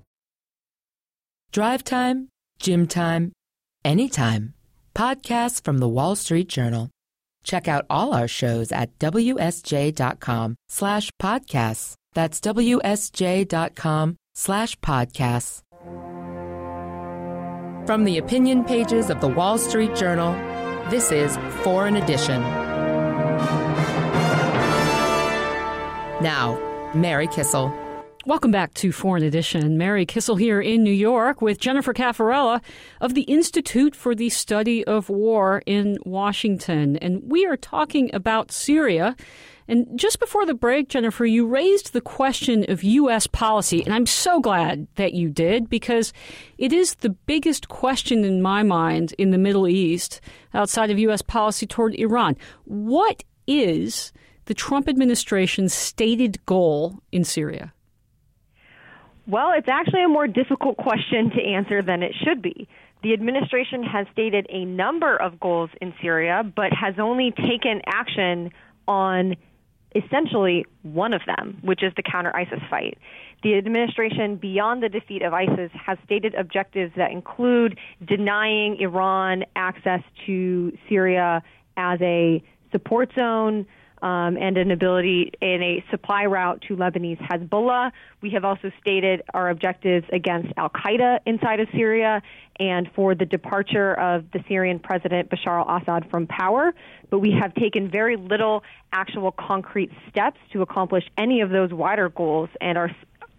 Drive 1.51 1.83
time, 1.83 2.29
gym 2.59 2.87
time, 2.87 3.33
anytime. 3.83 4.53
Podcasts 4.95 5.61
from 5.61 5.79
the 5.79 5.87
Wall 5.87 6.15
Street 6.15 6.47
Journal. 6.47 6.89
Check 7.43 7.67
out 7.67 7.85
all 7.89 8.13
our 8.13 8.27
shows 8.29 8.71
at 8.71 8.97
WSJ.com 8.99 10.55
slash 10.69 11.11
podcasts. 11.21 11.95
That's 12.13 12.39
WSJ.com 12.39 14.15
slash 14.33 14.79
podcasts. 14.79 15.61
From 17.85 18.05
the 18.05 18.17
opinion 18.17 18.63
pages 18.63 19.09
of 19.09 19.19
the 19.19 19.27
Wall 19.27 19.57
Street 19.57 19.93
Journal, 19.93 20.31
this 20.89 21.11
is 21.11 21.35
Foreign 21.63 21.97
Edition. 21.97 22.41
Now, 26.21 26.57
Mary 26.95 27.27
Kissel. 27.27 27.80
Welcome 28.23 28.51
back 28.51 28.75
to 28.75 28.91
Foreign 28.91 29.23
Edition. 29.23 29.79
Mary 29.79 30.05
Kissel 30.05 30.35
here 30.35 30.61
in 30.61 30.83
New 30.83 30.93
York 30.93 31.41
with 31.41 31.59
Jennifer 31.59 31.91
Cafarella 31.91 32.61
of 32.99 33.15
the 33.15 33.23
Institute 33.23 33.95
for 33.95 34.13
the 34.13 34.29
Study 34.29 34.83
of 34.85 35.09
War 35.09 35.63
in 35.65 35.97
Washington. 36.05 36.97
And 36.97 37.23
we 37.25 37.47
are 37.47 37.57
talking 37.57 38.13
about 38.13 38.51
Syria. 38.51 39.15
And 39.67 39.87
just 39.99 40.19
before 40.19 40.45
the 40.45 40.53
break, 40.53 40.87
Jennifer, 40.87 41.25
you 41.25 41.47
raised 41.47 41.93
the 41.93 42.01
question 42.01 42.63
of 42.69 42.83
U.S. 42.83 43.25
policy. 43.25 43.83
And 43.83 43.91
I'm 43.91 44.05
so 44.05 44.39
glad 44.39 44.85
that 44.97 45.13
you 45.13 45.27
did 45.27 45.67
because 45.67 46.13
it 46.59 46.71
is 46.71 46.93
the 46.93 47.09
biggest 47.09 47.69
question 47.69 48.23
in 48.23 48.39
my 48.39 48.61
mind 48.61 49.15
in 49.17 49.31
the 49.31 49.39
Middle 49.39 49.67
East 49.67 50.21
outside 50.53 50.91
of 50.91 50.99
U.S. 50.99 51.23
policy 51.23 51.65
toward 51.65 51.95
Iran. 51.95 52.37
What 52.65 53.23
is 53.47 54.13
the 54.45 54.53
Trump 54.53 54.87
administration's 54.87 55.73
stated 55.73 56.45
goal 56.45 56.99
in 57.11 57.23
Syria? 57.23 57.73
Well, 59.27 59.53
it's 59.55 59.69
actually 59.69 60.03
a 60.03 60.09
more 60.09 60.27
difficult 60.27 60.77
question 60.77 61.29
to 61.31 61.41
answer 61.41 61.81
than 61.81 62.03
it 62.03 62.13
should 62.23 62.41
be. 62.41 62.67
The 63.03 63.13
administration 63.13 63.83
has 63.83 64.07
stated 64.11 64.45
a 64.49 64.65
number 64.65 65.15
of 65.15 65.39
goals 65.39 65.69
in 65.81 65.93
Syria, 66.01 66.43
but 66.43 66.71
has 66.73 66.95
only 66.99 67.31
taken 67.31 67.81
action 67.87 68.51
on 68.87 69.35
essentially 69.95 70.65
one 70.83 71.13
of 71.13 71.21
them, 71.25 71.57
which 71.61 71.83
is 71.83 71.91
the 71.95 72.03
counter 72.03 72.35
ISIS 72.35 72.59
fight. 72.69 72.97
The 73.43 73.57
administration, 73.57 74.35
beyond 74.35 74.83
the 74.83 74.89
defeat 74.89 75.23
of 75.23 75.33
ISIS, 75.33 75.71
has 75.73 75.97
stated 76.05 76.35
objectives 76.35 76.93
that 76.95 77.11
include 77.11 77.77
denying 78.05 78.77
Iran 78.79 79.45
access 79.55 80.01
to 80.27 80.77
Syria 80.87 81.41
as 81.75 81.99
a 82.01 82.43
support 82.71 83.11
zone, 83.15 83.65
um, 84.01 84.37
and 84.37 84.57
an 84.57 84.71
ability 84.71 85.31
in 85.41 85.61
a 85.61 85.83
supply 85.91 86.25
route 86.25 86.63
to 86.67 86.75
Lebanese 86.75 87.19
Hezbollah. 87.19 87.91
We 88.21 88.31
have 88.31 88.43
also 88.43 88.71
stated 88.81 89.21
our 89.33 89.49
objectives 89.49 90.05
against 90.11 90.53
Al 90.57 90.69
Qaeda 90.69 91.19
inside 91.25 91.59
of 91.59 91.67
Syria 91.71 92.21
and 92.59 92.89
for 92.95 93.15
the 93.15 93.25
departure 93.25 93.93
of 93.93 94.25
the 94.31 94.43
Syrian 94.47 94.79
President 94.79 95.29
Bashar 95.29 95.67
al 95.67 95.77
Assad 95.77 96.09
from 96.09 96.27
power. 96.27 96.73
But 97.09 97.19
we 97.19 97.31
have 97.39 97.53
taken 97.55 97.89
very 97.89 98.15
little 98.17 98.63
actual 98.91 99.31
concrete 99.31 99.91
steps 100.09 100.39
to 100.53 100.61
accomplish 100.61 101.03
any 101.17 101.41
of 101.41 101.49
those 101.49 101.71
wider 101.71 102.09
goals 102.09 102.49
and 102.59 102.77
are 102.77 102.91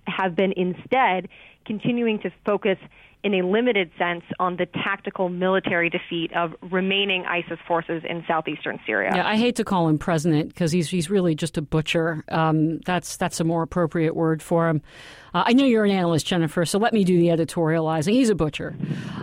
have 0.07 0.35
been 0.35 0.53
instead 0.57 1.29
continuing 1.65 2.19
to 2.21 2.31
focus 2.45 2.79
in 3.25 3.35
a 3.35 3.43
limited 3.47 3.91
sense 3.97 4.25
on 4.41 4.57
the 4.57 4.67
tactical 4.67 5.29
military 5.29 5.89
defeat 5.89 6.33
of 6.35 6.55
remaining 6.71 7.25
ISIS 7.25 7.59
forces 7.69 8.03
in 8.09 8.25
southeastern 8.27 8.81
Syria. 8.85 9.13
Yeah, 9.15 9.27
I 9.27 9.37
hate 9.37 9.57
to 9.57 9.65
call 9.65 9.89
him 9.89 9.99
president 9.99 10.49
because 10.49 10.73
he's 10.73 10.89
he's 10.89 11.09
really 11.09 11.35
just 11.35 11.57
a 11.57 11.63
butcher. 11.63 12.25
Um, 12.29 12.79
that's 12.81 13.17
that's 13.17 13.39
a 13.41 13.45
more 13.45 13.63
appropriate 13.63 14.17
word 14.17 14.43
for 14.43 14.69
him. 14.69 14.83
Uh, 15.35 15.45
I 15.47 15.53
know 15.53 15.65
you're 15.65 15.85
an 15.85 15.93
analyst, 15.93 16.27
Jennifer, 16.27 16.65
so 16.65 16.79
let 16.79 16.93
me 16.93 17.05
do 17.05 17.19
the 17.19 17.29
editorializing. 17.29 18.13
He's 18.13 18.31
a 18.31 18.35
butcher. 18.35 18.75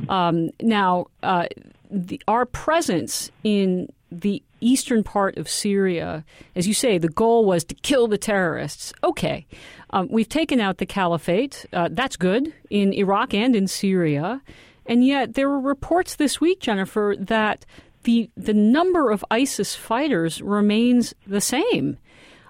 Um, 0.07 0.49
now, 0.61 1.07
uh, 1.21 1.47
the, 1.91 2.21
our 2.27 2.45
presence 2.45 3.31
in 3.43 3.89
the 4.11 4.41
eastern 4.61 5.03
part 5.03 5.37
of 5.37 5.49
Syria, 5.49 6.23
as 6.55 6.67
you 6.67 6.73
say, 6.73 6.97
the 6.97 7.09
goal 7.09 7.45
was 7.45 7.63
to 7.65 7.75
kill 7.75 8.07
the 8.07 8.17
terrorists. 8.17 8.93
Okay, 9.03 9.45
um, 9.91 10.07
we've 10.11 10.29
taken 10.29 10.59
out 10.59 10.77
the 10.77 10.85
caliphate. 10.85 11.65
Uh, 11.73 11.89
that's 11.91 12.15
good 12.15 12.53
in 12.69 12.93
Iraq 12.93 13.33
and 13.33 13.55
in 13.55 13.67
Syria. 13.67 14.41
And 14.85 15.05
yet, 15.05 15.35
there 15.35 15.49
were 15.49 15.59
reports 15.59 16.15
this 16.15 16.41
week, 16.41 16.59
Jennifer, 16.59 17.15
that 17.19 17.65
the 18.03 18.29
the 18.35 18.53
number 18.53 19.11
of 19.11 19.25
ISIS 19.29 19.75
fighters 19.75 20.41
remains 20.41 21.13
the 21.27 21.41
same. 21.41 21.97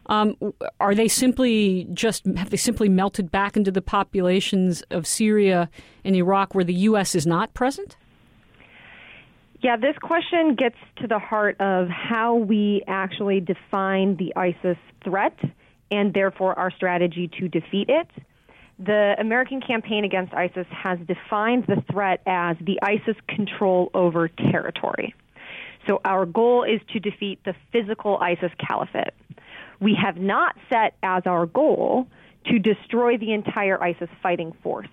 Um, 0.06 0.36
are 0.80 0.96
they 0.96 1.08
simply 1.08 1.88
just 1.94 2.26
have 2.26 2.50
they 2.50 2.58
simply 2.58 2.90
melted 2.90 3.30
back 3.30 3.56
into 3.56 3.72
the 3.72 3.82
populations 3.82 4.82
of 4.90 5.06
Syria 5.06 5.70
and 6.04 6.16
Iraq 6.16 6.56
where 6.56 6.64
the 6.64 6.74
U.S. 6.74 7.14
is 7.14 7.28
not 7.28 7.54
present? 7.54 7.96
Yeah, 9.62 9.76
this 9.76 9.98
question 10.02 10.56
gets 10.56 10.78
to 11.02 11.08
the 11.08 11.20
heart 11.20 11.60
of 11.60 11.90
how 11.90 12.36
we 12.36 12.82
actually 12.88 13.42
define 13.42 14.16
the 14.16 14.34
ISIS 14.36 14.78
threat 15.04 15.38
and 15.92 16.14
therefore 16.14 16.58
our 16.58 16.72
strategy 16.72 17.30
to 17.40 17.50
defeat 17.50 17.90
it. 17.90 18.08
The 18.80 19.16
American 19.20 19.60
campaign 19.60 20.06
against 20.06 20.34
ISIS 20.34 20.66
has 20.72 20.98
defined 21.00 21.66
the 21.68 21.84
threat 21.92 22.22
as 22.26 22.56
the 22.62 22.80
ISIS 22.82 23.18
control 23.28 23.92
over 23.94 24.30
territory. 24.30 25.14
So 25.88 26.00
our 26.06 26.26
goal 26.26 26.64
is 26.64 26.80
to 26.94 27.00
defeat 27.02 27.40
the 27.44 27.54
physical 27.74 28.18
ISIS 28.18 28.52
caliphate. 28.66 29.14
We 29.82 29.98
have 30.02 30.16
not 30.16 30.56
set 30.70 30.96
as 31.04 31.24
our 31.26 31.46
goal 31.46 32.08
to 32.46 32.60
destroy 32.60 33.18
the 33.18 33.34
entire 33.34 33.82
ISIS 33.84 34.10
fighting 34.24 34.54
force, 34.64 34.88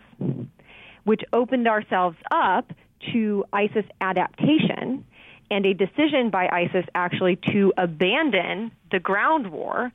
which 1.04 1.22
opened 1.32 1.68
ourselves 1.68 2.16
up 2.32 2.72
to 3.12 3.44
ISIS 3.52 3.84
adaptation 4.00 5.04
and 5.50 5.64
a 5.64 5.74
decision 5.74 6.30
by 6.30 6.48
ISIS 6.48 6.84
actually 6.94 7.36
to 7.52 7.72
abandon 7.76 8.72
the 8.90 8.98
ground 8.98 9.52
war, 9.52 9.92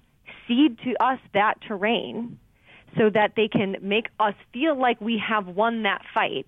cede 0.48 0.78
to 0.84 0.96
us 1.04 1.20
that 1.34 1.56
terrain 1.68 2.40
so 2.98 3.10
that 3.10 3.34
they 3.36 3.48
can 3.48 3.78
make 3.82 4.08
us 4.20 4.34
feel 4.54 4.80
like 4.80 5.00
we 5.02 5.18
have 5.18 5.48
won 5.48 5.84
that 5.84 6.02
fight 6.14 6.46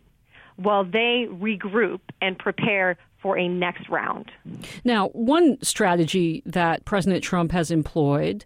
while 0.56 0.84
they 0.84 1.28
regroup 1.30 2.00
and 2.22 2.38
prepare 2.38 2.98
for 3.22 3.38
a 3.38 3.48
next 3.48 3.90
round. 3.90 4.32
Now, 4.84 5.08
one 5.10 5.58
strategy 5.64 6.44
that 6.46 6.86
President 6.86 7.24
Trump 7.24 7.52
has 7.54 7.72
employed 7.72 8.46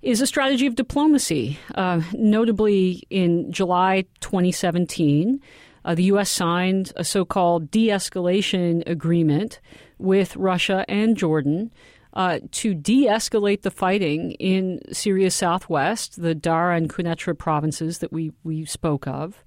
is 0.00 0.20
a 0.20 0.26
strategy 0.26 0.66
of 0.66 0.74
diplomacy. 0.74 1.58
Uh, 1.74 2.00
notably, 2.14 3.02
in 3.10 3.52
July 3.52 4.06
2017, 4.20 5.40
uh, 5.88 5.94
the 5.94 6.04
U.S. 6.04 6.30
signed 6.30 6.92
a 6.96 7.04
so 7.04 7.24
called 7.24 7.70
de 7.70 7.88
escalation 7.88 8.86
agreement 8.86 9.58
with 9.96 10.36
Russia 10.36 10.84
and 10.86 11.16
Jordan. 11.16 11.72
Uh, 12.12 12.40
to 12.50 12.74
de 12.74 13.06
escalate 13.06 13.62
the 13.62 13.70
fighting 13.70 14.32
in 14.32 14.80
Syria's 14.92 15.34
southwest, 15.34 16.20
the 16.20 16.34
Dara 16.34 16.76
and 16.76 16.92
Quneitra 16.92 17.36
provinces 17.38 17.98
that 17.98 18.12
we, 18.12 18.32
we 18.44 18.66
spoke 18.66 19.06
of. 19.06 19.42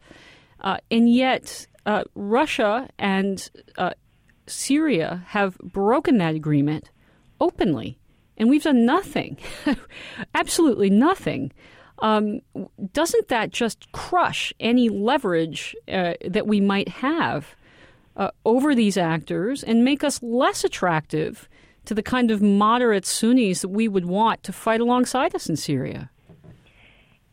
Uh, 0.62 0.78
and 0.90 1.14
yet, 1.14 1.68
uh, 1.86 2.06
Russia 2.16 2.90
and 2.98 3.48
uh, 3.78 3.92
Syria 4.48 5.24
have 5.28 5.60
broken 5.60 6.18
that 6.18 6.34
agreement 6.34 6.90
openly, 7.40 8.00
and 8.38 8.50
we've 8.50 8.64
done 8.64 8.84
nothing, 8.84 9.38
absolutely 10.34 10.90
nothing. 10.90 11.52
Um, 12.02 12.42
doesn't 12.94 13.28
that 13.28 13.52
just 13.52 13.92
crush 13.92 14.54
any 14.60 14.90
leverage 14.90 15.76
uh, 15.88 16.14
that 16.26 16.48
we 16.48 16.60
might 16.60 16.90
have 16.90 17.56
uh, 18.18 18.32
over 18.44 18.74
these 18.74 18.98
actors 18.98 19.64
and 19.64 19.84
make 19.84 20.04
us 20.04 20.22
less 20.24 20.64
attractive 20.64 21.48
to 21.86 21.94
the 21.94 22.04
kind 22.04 22.32
of 22.32 22.42
moderate 22.42 23.06
Sunnis 23.06 23.62
that 23.62 23.70
we 23.70 23.88
would 23.88 24.06
want 24.06 24.44
to 24.44 24.52
fight 24.52 24.82
alongside 24.82 25.36
us 25.36 25.48
in 25.48 25.56
Syria? 25.56 26.10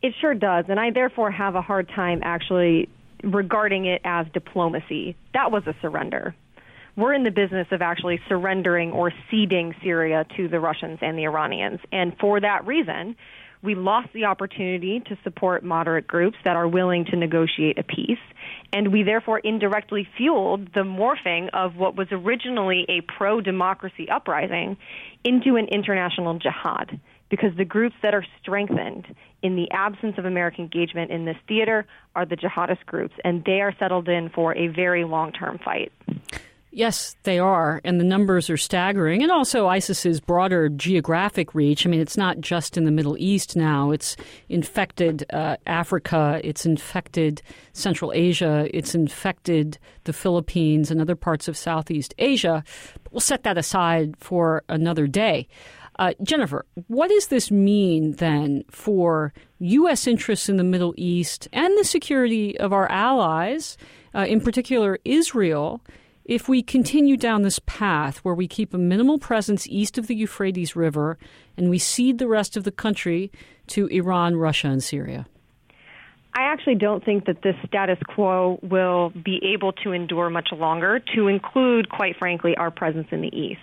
It 0.01 0.13
sure 0.21 0.33
does, 0.33 0.65
and 0.69 0.79
I 0.79 0.91
therefore 0.91 1.29
have 1.31 1.55
a 1.55 1.61
hard 1.61 1.89
time 1.89 2.21
actually 2.23 2.87
regarding 3.23 3.85
it 3.85 4.01
as 4.05 4.27
diplomacy. 4.33 5.15
That 5.33 5.51
was 5.51 5.63
a 5.67 5.75
surrender 5.81 6.33
we're 6.99 7.13
in 7.13 7.23
the 7.23 7.31
business 7.31 7.67
of 7.71 7.81
actually 7.81 8.19
surrendering 8.27 8.91
or 8.91 9.11
ceding 9.31 9.73
Syria 9.81 10.25
to 10.35 10.47
the 10.47 10.59
Russians 10.59 10.99
and 11.01 11.17
the 11.17 11.23
Iranians. 11.23 11.79
And 11.91 12.15
for 12.19 12.39
that 12.41 12.67
reason, 12.67 13.15
we 13.61 13.75
lost 13.75 14.09
the 14.13 14.25
opportunity 14.25 15.01
to 15.01 15.17
support 15.23 15.63
moderate 15.63 16.07
groups 16.07 16.37
that 16.45 16.55
are 16.55 16.67
willing 16.67 17.05
to 17.05 17.15
negotiate 17.15 17.77
a 17.77 17.83
peace. 17.83 18.19
And 18.71 18.93
we 18.93 19.03
therefore 19.03 19.39
indirectly 19.39 20.07
fueled 20.17 20.73
the 20.73 20.81
morphing 20.81 21.49
of 21.53 21.75
what 21.75 21.95
was 21.95 22.07
originally 22.11 22.85
a 22.87 23.01
pro 23.01 23.41
democracy 23.41 24.09
uprising 24.09 24.77
into 25.23 25.55
an 25.57 25.65
international 25.65 26.39
jihad. 26.39 26.99
Because 27.29 27.55
the 27.57 27.65
groups 27.65 27.95
that 28.01 28.15
are 28.15 28.25
strengthened 28.41 29.05
in 29.43 29.55
the 29.55 29.69
absence 29.71 30.17
of 30.17 30.25
American 30.25 30.63
engagement 30.63 31.11
in 31.11 31.25
this 31.25 31.37
theater 31.47 31.85
are 32.15 32.25
the 32.25 32.35
jihadist 32.35 32.85
groups, 32.87 33.13
and 33.23 33.43
they 33.45 33.61
are 33.61 33.75
settled 33.77 34.09
in 34.09 34.29
for 34.29 34.55
a 34.55 34.67
very 34.67 35.03
long 35.03 35.31
term 35.31 35.59
fight. 35.63 35.91
Yes, 36.71 37.15
they 37.23 37.39
are, 37.39 37.81
and 37.83 37.99
the 37.99 38.03
numbers 38.05 38.47
are 38.47 38.57
staggering. 38.57 39.23
And 39.23 39.31
also 39.31 39.67
ISIS's 39.67 40.19
broader 40.19 40.69
geographic 40.69 41.55
reach. 41.55 41.85
I 41.85 41.89
mean, 41.89 41.99
it's 41.99 42.17
not 42.17 42.41
just 42.41 42.77
in 42.77 42.85
the 42.85 42.91
Middle 42.91 43.17
East 43.17 43.55
now. 43.55 43.89
It's 43.89 44.15
infected 44.49 45.25
uh, 45.31 45.57
Africa. 45.65 46.39
It's 46.43 46.67
infected 46.67 47.41
Central 47.73 48.13
Asia. 48.13 48.69
It's 48.71 48.93
infected 48.93 49.79
the 50.03 50.13
Philippines 50.13 50.91
and 50.91 51.01
other 51.01 51.15
parts 51.15 51.47
of 51.47 51.57
Southeast 51.57 52.13
Asia. 52.19 52.63
But 53.03 53.13
we'll 53.13 53.19
set 53.19 53.43
that 53.43 53.57
aside 53.57 54.15
for 54.19 54.63
another 54.69 55.07
day. 55.07 55.47
Uh, 55.97 56.13
Jennifer, 56.21 56.65
what 56.87 57.09
does 57.09 57.27
this 57.27 57.49
mean 57.49 58.13
then 58.13 58.63
for 58.69 59.33
U.S. 59.57 60.05
interests 60.05 60.47
in 60.47 60.57
the 60.57 60.63
Middle 60.63 60.93
East 60.97 61.47
and 61.51 61.77
the 61.77 61.83
security 61.83 62.57
of 62.59 62.71
our 62.71 62.89
allies, 62.89 63.75
uh, 64.13 64.19
in 64.19 64.39
particular 64.39 64.99
Israel? 65.03 65.81
If 66.29 66.47
we 66.47 66.61
continue 66.61 67.17
down 67.17 67.41
this 67.41 67.57
path 67.65 68.19
where 68.19 68.35
we 68.35 68.47
keep 68.47 68.71
a 68.71 68.77
minimal 68.77 69.17
presence 69.17 69.67
east 69.67 69.97
of 69.97 70.05
the 70.05 70.13
Euphrates 70.13 70.75
River 70.75 71.17
and 71.57 71.71
we 71.71 71.79
cede 71.79 72.19
the 72.19 72.27
rest 72.27 72.55
of 72.55 72.63
the 72.63 72.71
country 72.71 73.31
to 73.65 73.87
Iran, 73.87 74.35
Russia, 74.35 74.67
and 74.67 74.83
Syria? 74.83 75.25
I 76.35 76.43
actually 76.43 76.75
don't 76.75 77.03
think 77.03 77.25
that 77.25 77.41
this 77.41 77.55
status 77.65 77.97
quo 78.13 78.59
will 78.61 79.09
be 79.09 79.41
able 79.55 79.71
to 79.83 79.91
endure 79.91 80.29
much 80.29 80.49
longer, 80.51 81.01
to 81.15 81.27
include, 81.27 81.89
quite 81.89 82.15
frankly, 82.17 82.55
our 82.55 82.69
presence 82.69 83.07
in 83.11 83.21
the 83.21 83.35
east. 83.35 83.59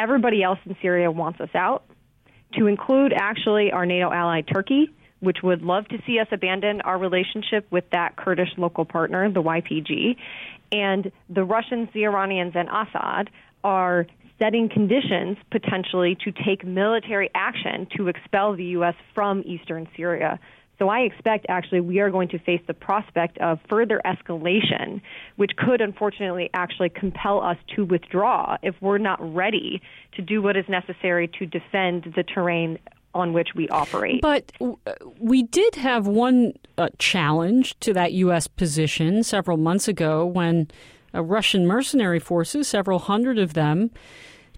Everybody 0.00 0.42
else 0.42 0.58
in 0.64 0.74
Syria 0.80 1.10
wants 1.10 1.42
us 1.42 1.54
out, 1.54 1.84
to 2.54 2.68
include 2.68 3.12
actually 3.14 3.70
our 3.70 3.84
NATO 3.84 4.10
ally 4.10 4.40
Turkey, 4.40 4.88
which 5.22 5.38
would 5.42 5.62
love 5.62 5.86
to 5.86 5.98
see 6.04 6.18
us 6.18 6.26
abandon 6.32 6.80
our 6.80 6.98
relationship 6.98 7.64
with 7.70 7.84
that 7.90 8.16
Kurdish 8.16 8.50
local 8.56 8.84
partner, 8.84 9.30
the 9.30 9.42
YPG, 9.42 10.16
and 10.72 11.12
the 11.30 11.44
Russians, 11.44 11.88
the 11.94 12.04
Iranians, 12.04 12.54
and 12.56 12.68
Assad 12.68 13.30
are 13.62 14.06
setting 14.40 14.68
conditions 14.68 15.36
potentially 15.52 16.16
to 16.24 16.32
take 16.44 16.64
military 16.64 17.30
action 17.36 17.86
to 17.96 18.08
expel 18.08 18.56
the 18.56 18.64
U.S. 18.64 18.96
from 19.14 19.44
eastern 19.46 19.86
Syria. 19.96 20.40
So 20.80 20.88
I 20.88 21.00
expect 21.00 21.46
actually 21.48 21.80
we 21.80 22.00
are 22.00 22.10
going 22.10 22.30
to 22.30 22.40
face 22.40 22.62
the 22.66 22.74
prospect 22.74 23.38
of 23.38 23.60
further 23.68 24.00
escalation, 24.04 25.00
which 25.36 25.52
could 25.56 25.80
unfortunately 25.80 26.50
actually 26.52 26.88
compel 26.88 27.40
us 27.40 27.58
to 27.76 27.84
withdraw 27.84 28.56
if 28.64 28.74
we're 28.80 28.98
not 28.98 29.20
ready 29.34 29.80
to 30.16 30.22
do 30.22 30.42
what 30.42 30.56
is 30.56 30.64
necessary 30.68 31.28
to 31.38 31.46
defend 31.46 32.12
the 32.16 32.24
terrain 32.24 32.80
on 33.14 33.32
which 33.32 33.54
we 33.54 33.68
operate. 33.68 34.22
But 34.22 34.52
we 35.18 35.42
did 35.42 35.74
have 35.76 36.06
one 36.06 36.54
uh, 36.78 36.88
challenge 36.98 37.78
to 37.80 37.92
that 37.92 38.12
U.S. 38.12 38.46
position 38.46 39.22
several 39.22 39.56
months 39.56 39.88
ago 39.88 40.24
when 40.24 40.68
uh, 41.14 41.22
Russian 41.22 41.66
mercenary 41.66 42.18
forces, 42.18 42.68
several 42.68 42.98
hundred 42.98 43.38
of 43.38 43.54
them, 43.54 43.90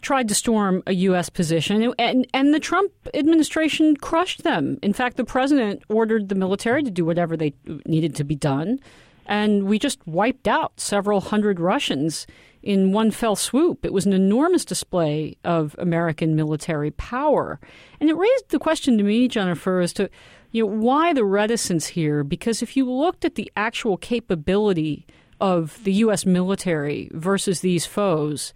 tried 0.02 0.28
to 0.28 0.34
storm 0.34 0.82
a 0.86 0.92
U.S. 0.92 1.30
position, 1.30 1.92
and, 1.98 2.26
and 2.34 2.52
the 2.52 2.60
Trump 2.60 2.92
administration 3.14 3.96
crushed 3.96 4.44
them. 4.44 4.78
In 4.82 4.92
fact, 4.92 5.16
the 5.16 5.24
president 5.24 5.82
ordered 5.88 6.28
the 6.28 6.34
military 6.34 6.82
to 6.82 6.90
do 6.90 7.04
whatever 7.04 7.36
they 7.36 7.54
needed 7.86 8.14
to 8.16 8.24
be 8.24 8.36
done, 8.36 8.78
and 9.26 9.64
we 9.64 9.78
just 9.78 10.06
wiped 10.06 10.46
out 10.46 10.78
several 10.78 11.20
hundred 11.20 11.58
Russians 11.58 12.26
in 12.64 12.92
one 12.92 13.10
fell 13.10 13.36
swoop. 13.36 13.84
It 13.84 13.92
was 13.92 14.06
an 14.06 14.14
enormous 14.14 14.64
display 14.64 15.36
of 15.44 15.76
American 15.78 16.34
military 16.34 16.90
power. 16.90 17.60
And 18.00 18.08
it 18.08 18.16
raised 18.16 18.48
the 18.48 18.58
question 18.58 18.96
to 18.96 19.04
me, 19.04 19.28
Jennifer, 19.28 19.80
as 19.80 19.92
to 19.94 20.08
you 20.50 20.62
know, 20.62 20.72
why 20.72 21.12
the 21.12 21.24
reticence 21.24 21.88
here? 21.88 22.24
Because 22.24 22.62
if 22.62 22.76
you 22.76 22.90
looked 22.90 23.24
at 23.24 23.34
the 23.34 23.52
actual 23.56 23.98
capability 23.98 25.06
of 25.40 25.82
the 25.84 25.92
U.S. 25.94 26.24
military 26.24 27.10
versus 27.12 27.60
these 27.60 27.84
foes, 27.84 28.54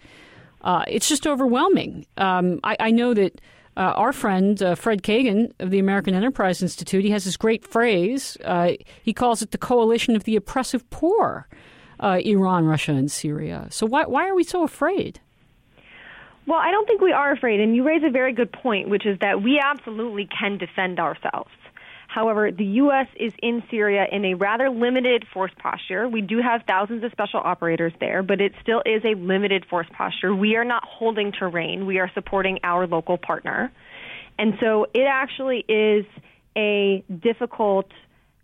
uh, 0.63 0.85
it's 0.89 1.09
just 1.09 1.27
overwhelming. 1.27 2.07
Um, 2.17 2.61
I, 2.65 2.77
I, 2.81 2.91
know 2.91 3.13
that 3.13 3.41
uh, 3.77 3.93
our 3.95 4.13
friend 4.13 4.63
uh, 4.63 4.75
Fred 4.75 5.03
Kagan 5.03 5.53
of 5.59 5.71
the 5.71 5.79
American 5.79 6.15
Enterprise 6.15 6.63
Institute, 6.63 7.05
he 7.05 7.11
has 7.11 7.25
this 7.25 7.37
great 7.37 7.67
phrase. 7.67 8.39
Uh, 8.45 8.73
he 9.03 9.13
calls 9.13 9.43
it 9.43 9.51
the 9.51 9.59
coalition 9.59 10.17
of 10.17 10.25
the 10.25 10.37
oppressive 10.37 10.89
poor 10.91 11.49
uh, 12.01 12.21
Iran, 12.25 12.67
Russia, 12.67 12.93
and 12.93 13.11
Syria. 13.11 13.67
So 13.71 13.87
why 13.87 14.05
why 14.07 14.29
are 14.29 14.35
we 14.35 14.45
so 14.45 14.63
afraid? 14.63 15.21
Well, 16.47 16.59
I 16.59 16.71
don't 16.71 16.87
think 16.87 17.03
we 17.03 17.13
are 17.13 17.31
afraid, 17.31 17.61
and 17.61 17.77
you 17.77 17.85
raise 17.85 18.03
a 18.03 18.11
very 18.11 18.33
good 18.33 18.51
point, 18.51 18.89
which 18.89 19.05
is 19.05 19.19
that 19.21 19.43
we 19.43 19.61
absolutely 19.63 20.27
can 20.27 20.57
defend 20.57 20.99
ourselves. 20.99 21.51
However, 22.09 22.51
the 22.51 22.65
U.S. 22.65 23.07
is 23.17 23.35
in 23.43 23.63
Syria 23.71 24.07
in 24.11 24.25
a 24.25 24.35
rather 24.35 24.71
limited 24.71 25.27
force 25.33 25.53
posture. 25.59 26.09
We 26.09 26.23
do 26.23 26.41
have 26.41 26.63
thousands 26.67 27.05
of 27.05 27.13
special 27.13 27.41
operators 27.41 27.93
there, 28.01 28.23
but 28.23 28.41
it 28.41 28.55
still 28.63 28.83
is 28.87 29.05
a 29.05 29.15
limited 29.15 29.67
force 29.67 29.87
posture. 29.93 30.35
We 30.35 30.57
are 30.57 30.65
not 30.65 30.83
holding 30.85 31.33
terrain. 31.33 31.85
We 31.85 31.99
are 31.99 32.11
supporting 32.15 32.61
our 32.65 32.87
local 32.87 33.19
partner. 33.19 33.71
And 34.39 34.55
so 34.59 34.87
it 34.95 35.03
actually 35.03 35.67
is 35.69 36.07
a 36.57 37.05
difficult 37.23 37.91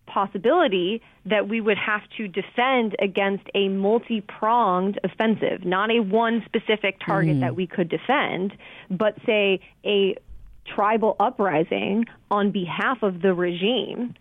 possibility 0.07 1.03
that 1.27 1.49
we 1.49 1.61
would 1.61 1.79
have 1.79 2.03
to 2.17 2.29
defend 2.29 2.95
against 2.99 3.45
a 3.55 3.69
multi 3.69 4.21
pronged 4.21 4.99
offensive, 5.05 5.65
not 5.65 5.91
a 5.91 6.01
one 6.01 6.43
specific 6.45 7.01
target 7.05 7.37
mm. 7.37 7.41
that 7.41 7.57
we 7.57 7.67
could 7.67 7.89
defend, 7.89 8.53
but 8.91 9.17
say 9.27 9.61
a 9.85 10.17
tribal 10.67 11.17
uprising 11.21 12.07
on 12.31 12.51
behalf 12.51 13.03
of 13.03 13.21
the 13.21 13.35
regime 13.35 14.15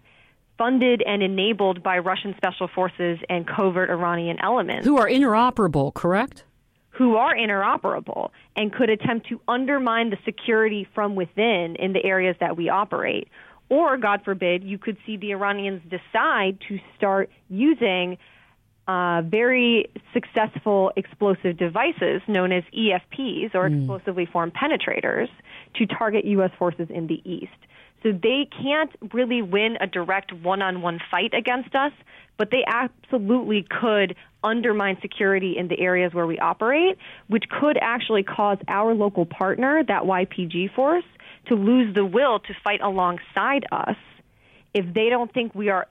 funded 0.58 1.02
and 1.06 1.24
enabled 1.24 1.82
by 1.82 1.98
Russian 1.98 2.36
special 2.38 2.68
forces 2.68 3.20
and 3.30 3.48
covert 3.48 3.90
Iranian 3.90 4.40
elements. 4.40 4.86
Who 4.86 4.98
are 4.98 5.08
interoperable, 5.08 5.94
correct? 5.94 6.46
Who 6.92 7.16
are 7.16 7.36
interoperable 7.36 8.30
and 8.56 8.72
could 8.72 8.90
attempt 8.90 9.28
to 9.30 9.42
undermine 9.48 10.12
the 10.12 10.18
security 10.26 10.88
from 10.94 11.16
within 11.16 11.76
in 11.78 11.94
the 11.94 12.04
areas 12.06 12.36
that 12.40 12.56
we 12.56 12.70
operate. 12.70 13.30
Or, 13.74 13.98
God 13.98 14.22
forbid, 14.24 14.64
you 14.64 14.78
could 14.78 14.98
see 15.04 15.18
the 15.18 15.32
Iranians 15.32 15.82
decide 15.90 16.60
to 16.68 16.78
start 16.96 17.32
using 17.50 18.20
uh, 18.88 19.24
very 19.24 19.90
successful 20.14 20.92
explosive 20.96 21.58
devices 21.58 22.22
known 22.28 22.52
as 22.52 22.64
EFPs 22.72 23.56
or 23.56 23.68
mm. 23.68 23.80
explosively 23.80 24.28
formed 24.28 24.54
penetrators 24.54 25.28
to 25.78 25.88
target 25.88 26.24
U.S. 26.26 26.52
forces 26.60 26.88
in 26.92 27.08
the 27.08 27.20
east. 27.28 27.50
So 28.04 28.12
they 28.12 28.48
can't 28.62 28.92
really 29.14 29.42
win 29.42 29.78
a 29.80 29.88
direct 29.88 30.34
one 30.34 30.62
on 30.62 30.82
one 30.82 31.00
fight 31.10 31.34
against 31.34 31.74
us, 31.74 31.94
but 32.38 32.52
they 32.52 32.64
absolutely 32.68 33.66
could 33.70 34.16
undermine 34.44 34.98
security 35.02 35.56
in 35.58 35.70
the 35.70 35.80
areas 35.80 36.14
where 36.14 36.28
we 36.28 36.38
operate, 36.38 36.98
which 37.28 37.46
could 37.50 37.78
actually 37.82 38.24
cause 38.24 38.58
our 38.68 38.94
local 38.94 39.26
partner, 39.26 39.84
that 39.88 40.04
YPG 40.04 40.76
force, 40.76 41.06
to 41.48 41.56
lose 41.56 41.96
the 41.96 42.06
will 42.06 42.40
to 42.40 42.54
fight 42.64 42.82
alongside 42.82 43.66
us 43.72 43.96
if 44.74 44.94
they 44.94 45.10
don't 45.10 45.34
think 45.34 45.56
we 45.56 45.70
are 45.70 45.88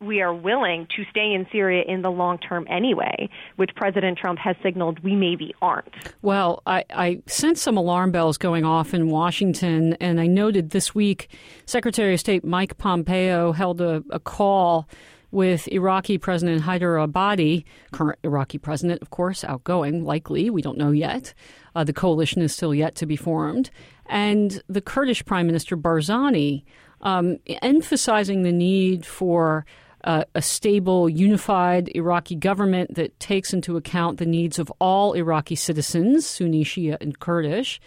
we 0.00 0.22
are 0.22 0.32
willing 0.32 0.86
to 0.96 1.04
stay 1.10 1.32
in 1.32 1.46
Syria 1.52 1.84
in 1.86 2.02
the 2.02 2.10
long 2.10 2.38
term 2.38 2.66
anyway, 2.70 3.28
which 3.56 3.70
President 3.76 4.18
Trump 4.18 4.38
has 4.38 4.56
signaled 4.62 4.98
we 5.00 5.14
maybe 5.14 5.54
aren't. 5.60 5.92
Well, 6.22 6.62
I, 6.66 6.84
I 6.90 7.22
sense 7.26 7.60
some 7.60 7.76
alarm 7.76 8.10
bells 8.10 8.38
going 8.38 8.64
off 8.64 8.94
in 8.94 9.10
Washington, 9.10 9.94
and 9.94 10.20
I 10.20 10.26
noted 10.26 10.70
this 10.70 10.94
week 10.94 11.28
Secretary 11.66 12.14
of 12.14 12.20
State 12.20 12.44
Mike 12.44 12.78
Pompeo 12.78 13.52
held 13.52 13.80
a, 13.80 14.02
a 14.10 14.18
call 14.18 14.88
with 15.30 15.68
Iraqi 15.68 16.18
President 16.18 16.62
Haider 16.62 17.06
Abadi, 17.06 17.64
current 17.92 18.18
Iraqi 18.24 18.58
president, 18.58 19.00
of 19.00 19.10
course, 19.10 19.44
outgoing, 19.44 20.04
likely, 20.04 20.50
we 20.50 20.62
don't 20.62 20.78
know 20.78 20.90
yet. 20.90 21.34
Uh, 21.76 21.84
the 21.84 21.92
coalition 21.92 22.42
is 22.42 22.52
still 22.52 22.74
yet 22.74 22.96
to 22.96 23.06
be 23.06 23.14
formed. 23.14 23.70
And 24.06 24.60
the 24.68 24.80
Kurdish 24.80 25.24
Prime 25.24 25.46
Minister 25.46 25.76
Barzani, 25.76 26.64
um, 27.02 27.38
emphasizing 27.62 28.42
the 28.42 28.50
need 28.50 29.06
for 29.06 29.64
uh, 30.04 30.24
a 30.34 30.42
stable, 30.42 31.08
unified 31.08 31.90
Iraqi 31.94 32.34
government 32.34 32.94
that 32.94 33.18
takes 33.20 33.52
into 33.52 33.76
account 33.76 34.18
the 34.18 34.26
needs 34.26 34.58
of 34.58 34.72
all 34.80 35.12
Iraqi 35.12 35.54
citizens, 35.54 36.26
Sunni, 36.26 36.64
Shia, 36.64 36.96
and 37.00 37.18
Kurdish, 37.18 37.80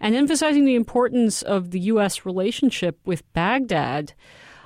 and 0.00 0.14
emphasizing 0.14 0.64
the 0.64 0.74
importance 0.74 1.42
of 1.42 1.70
the 1.70 1.80
U.S. 1.80 2.24
relationship 2.26 2.98
with 3.04 3.30
Baghdad. 3.32 4.12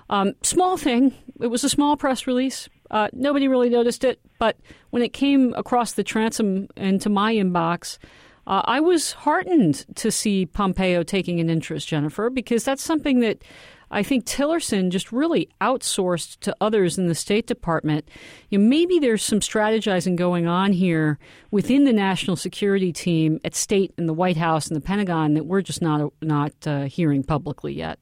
Um, 0.09 0.35
small 0.43 0.77
thing. 0.77 1.15
It 1.41 1.47
was 1.47 1.65
a 1.65 1.69
small 1.69 1.97
press 1.97 2.27
release. 2.27 2.69
Uh, 2.91 3.09
nobody 3.13 3.47
really 3.47 3.71
noticed 3.71 4.03
it, 4.03 4.21
but 4.39 4.57
when 4.91 5.03
it 5.03 5.13
came 5.13 5.55
across 5.55 5.93
the 5.93 6.03
transom 6.03 6.67
into 6.77 7.09
my 7.09 7.33
inbox, 7.33 7.99
uh, 8.47 8.63
I 8.65 8.81
was 8.81 9.13
heartened 9.13 9.87
to 9.95 10.11
see 10.11 10.47
Pompeo 10.47 11.05
taking 11.05 11.39
an 11.39 11.49
interest, 11.49 11.87
Jennifer, 11.87 12.31
because 12.31 12.65
that's 12.65 12.83
something 12.83 13.21
that 13.21 13.45
I 13.91 14.03
think 14.03 14.25
Tillerson 14.25 14.91
just 14.91 15.11
really 15.11 15.49
outsourced 15.61 16.39
to 16.41 16.57
others 16.61 16.97
in 16.97 17.09
the 17.09 17.15
State 17.15 17.47
Department. 17.47 18.09
You 18.49 18.59
know, 18.59 18.69
maybe 18.69 18.99
there's 18.99 19.23
some 19.23 19.41
strategizing 19.41 20.15
going 20.15 20.47
on 20.47 20.73
here 20.73 21.19
within 21.51 21.85
the 21.85 21.93
national 21.93 22.37
security 22.37 22.93
team 22.93 23.41
at 23.45 23.55
State 23.55 23.93
and 23.99 24.09
the 24.09 24.13
White 24.13 24.37
House 24.37 24.69
and 24.69 24.77
the 24.77 24.81
Pentagon 24.81 25.35
that 25.35 25.45
we're 25.45 25.63
just 25.63 25.83
not 25.83 26.13
not 26.23 26.53
uh, 26.67 26.85
hearing 26.85 27.25
publicly 27.25 27.73
yet. 27.73 27.99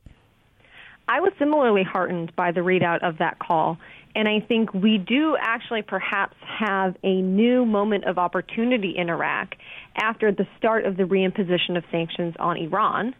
I 1.08 1.20
was 1.20 1.32
similarly 1.38 1.84
heartened 1.84 2.36
by 2.36 2.52
the 2.52 2.60
readout 2.60 3.02
of 3.02 3.16
that 3.18 3.38
call. 3.38 3.78
And 4.14 4.28
I 4.28 4.40
think 4.40 4.74
we 4.74 4.98
do 4.98 5.36
actually 5.40 5.82
perhaps 5.82 6.36
have 6.42 6.96
a 7.04 7.22
new 7.22 7.64
moment 7.64 8.04
of 8.04 8.18
opportunity 8.18 8.94
in 8.96 9.08
Iraq 9.08 9.54
after 9.96 10.32
the 10.32 10.46
start 10.56 10.84
of 10.84 10.96
the 10.96 11.04
reimposition 11.04 11.76
of 11.76 11.84
sanctions 11.90 12.34
on 12.38 12.56
Iran 12.56 13.14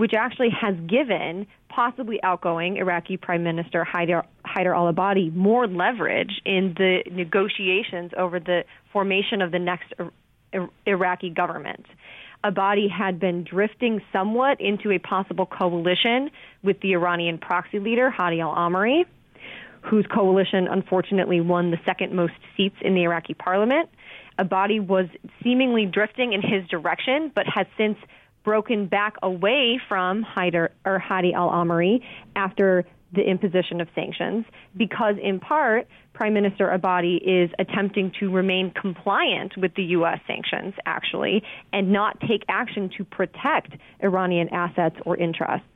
which 0.00 0.14
actually 0.14 0.48
has 0.48 0.74
given 0.86 1.46
possibly 1.68 2.18
outgoing 2.22 2.78
Iraqi 2.78 3.18
Prime 3.18 3.44
Minister 3.44 3.86
Haider, 3.86 4.24
Haider 4.46 4.74
al 4.74 4.90
Abadi 4.90 5.30
more 5.34 5.66
leverage 5.66 6.40
in 6.46 6.72
the 6.78 7.02
negotiations 7.10 8.10
over 8.16 8.40
the 8.40 8.64
formation 8.94 9.42
of 9.42 9.52
the 9.52 9.58
next 9.58 9.92
Iraqi 10.86 11.28
government. 11.28 11.84
Abadi 12.42 12.90
had 12.90 13.20
been 13.20 13.44
drifting 13.44 14.00
somewhat 14.10 14.58
into 14.58 14.90
a 14.90 14.98
possible 14.98 15.44
coalition 15.44 16.30
with 16.62 16.80
the 16.80 16.92
Iranian 16.94 17.36
proxy 17.36 17.78
leader, 17.78 18.08
Hadi 18.08 18.40
al 18.40 18.54
Amiri, 18.54 19.04
whose 19.82 20.06
coalition 20.06 20.66
unfortunately 20.66 21.42
won 21.42 21.72
the 21.72 21.78
second 21.84 22.14
most 22.14 22.32
seats 22.56 22.76
in 22.80 22.94
the 22.94 23.02
Iraqi 23.02 23.34
parliament. 23.34 23.90
Abadi 24.38 24.80
was 24.80 25.08
seemingly 25.44 25.84
drifting 25.84 26.32
in 26.32 26.40
his 26.40 26.66
direction, 26.68 27.30
but 27.34 27.44
has 27.46 27.66
since 27.76 27.98
broken 28.44 28.86
back 28.86 29.14
away 29.22 29.80
from 29.88 30.24
Haider 30.24 30.70
or 30.84 30.98
Hadi 30.98 31.32
al 31.34 31.50
Amiri 31.50 32.02
after 32.36 32.84
the 33.12 33.22
imposition 33.22 33.80
of 33.80 33.88
sanctions 33.94 34.44
because, 34.76 35.16
in 35.22 35.40
part, 35.40 35.88
Prime 36.12 36.34
Minister 36.34 36.68
Abadi 36.68 37.18
is 37.22 37.50
attempting 37.58 38.12
to 38.20 38.30
remain 38.30 38.70
compliant 38.70 39.56
with 39.56 39.74
the 39.74 39.82
U.S. 39.84 40.20
sanctions, 40.26 40.74
actually, 40.86 41.42
and 41.72 41.92
not 41.92 42.20
take 42.20 42.44
action 42.48 42.90
to 42.98 43.04
protect 43.04 43.72
Iranian 44.02 44.48
assets 44.50 44.96
or 45.04 45.16
interests. 45.16 45.66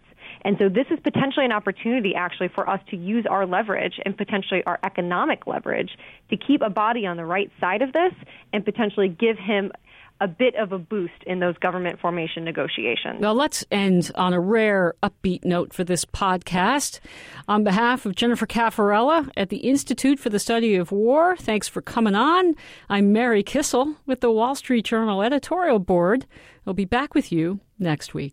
And 0.42 0.57
so 0.59 0.68
this 0.68 0.87
is 0.90 0.98
potentially 1.03 1.46
an 1.46 1.53
opportunity 1.53 2.14
actually 2.14 2.48
for 2.48 2.68
us 2.68 2.81
to 2.90 2.96
use 2.96 3.24
our 3.29 3.46
leverage 3.46 3.94
and 4.05 4.16
potentially 4.16 4.62
our 4.64 4.79
economic 4.83 5.46
leverage 5.46 5.90
to 6.31 6.37
keep 6.37 6.61
Abadi 6.61 7.09
on 7.09 7.16
the 7.16 7.24
right 7.24 7.50
side 7.61 7.83
of 7.83 7.92
this 7.92 8.12
and 8.53 8.64
potentially 8.64 9.09
give 9.09 9.38
him 9.38 9.72
a 10.20 10.29
bit 10.29 10.55
of 10.55 10.72
a 10.72 10.79
boost 10.79 11.12
in 11.27 11.40
those 11.40 11.57
government 11.59 12.00
formation 12.00 12.44
negotiations. 12.44 13.20
Well, 13.20 13.35
let's 13.35 13.64
end 13.70 14.11
on 14.14 14.33
a 14.33 14.40
rare 14.40 14.94
upbeat 15.03 15.44
note 15.44 15.72
for 15.72 15.85
this 15.85 16.05
podcast. 16.05 17.00
On 17.48 17.64
behalf 17.64 18.07
of 18.07 18.14
Jennifer 18.14 18.46
Cafarella 18.46 19.31
at 19.37 19.48
the 19.48 19.59
Institute 19.59 20.18
for 20.18 20.31
the 20.31 20.38
Study 20.38 20.77
of 20.77 20.92
War, 20.92 21.37
thanks 21.37 21.68
for 21.68 21.83
coming 21.83 22.14
on. 22.14 22.55
I'm 22.88 23.12
Mary 23.12 23.42
Kissel 23.42 23.96
with 24.07 24.20
the 24.20 24.31
Wall 24.31 24.55
Street 24.55 24.85
Journal 24.85 25.22
editorial 25.22 25.79
board. 25.79 26.27
I'll 26.66 26.74
be 26.74 26.85
back 26.85 27.14
with 27.14 27.31
you 27.31 27.61
next 27.79 28.14
week. 28.14 28.33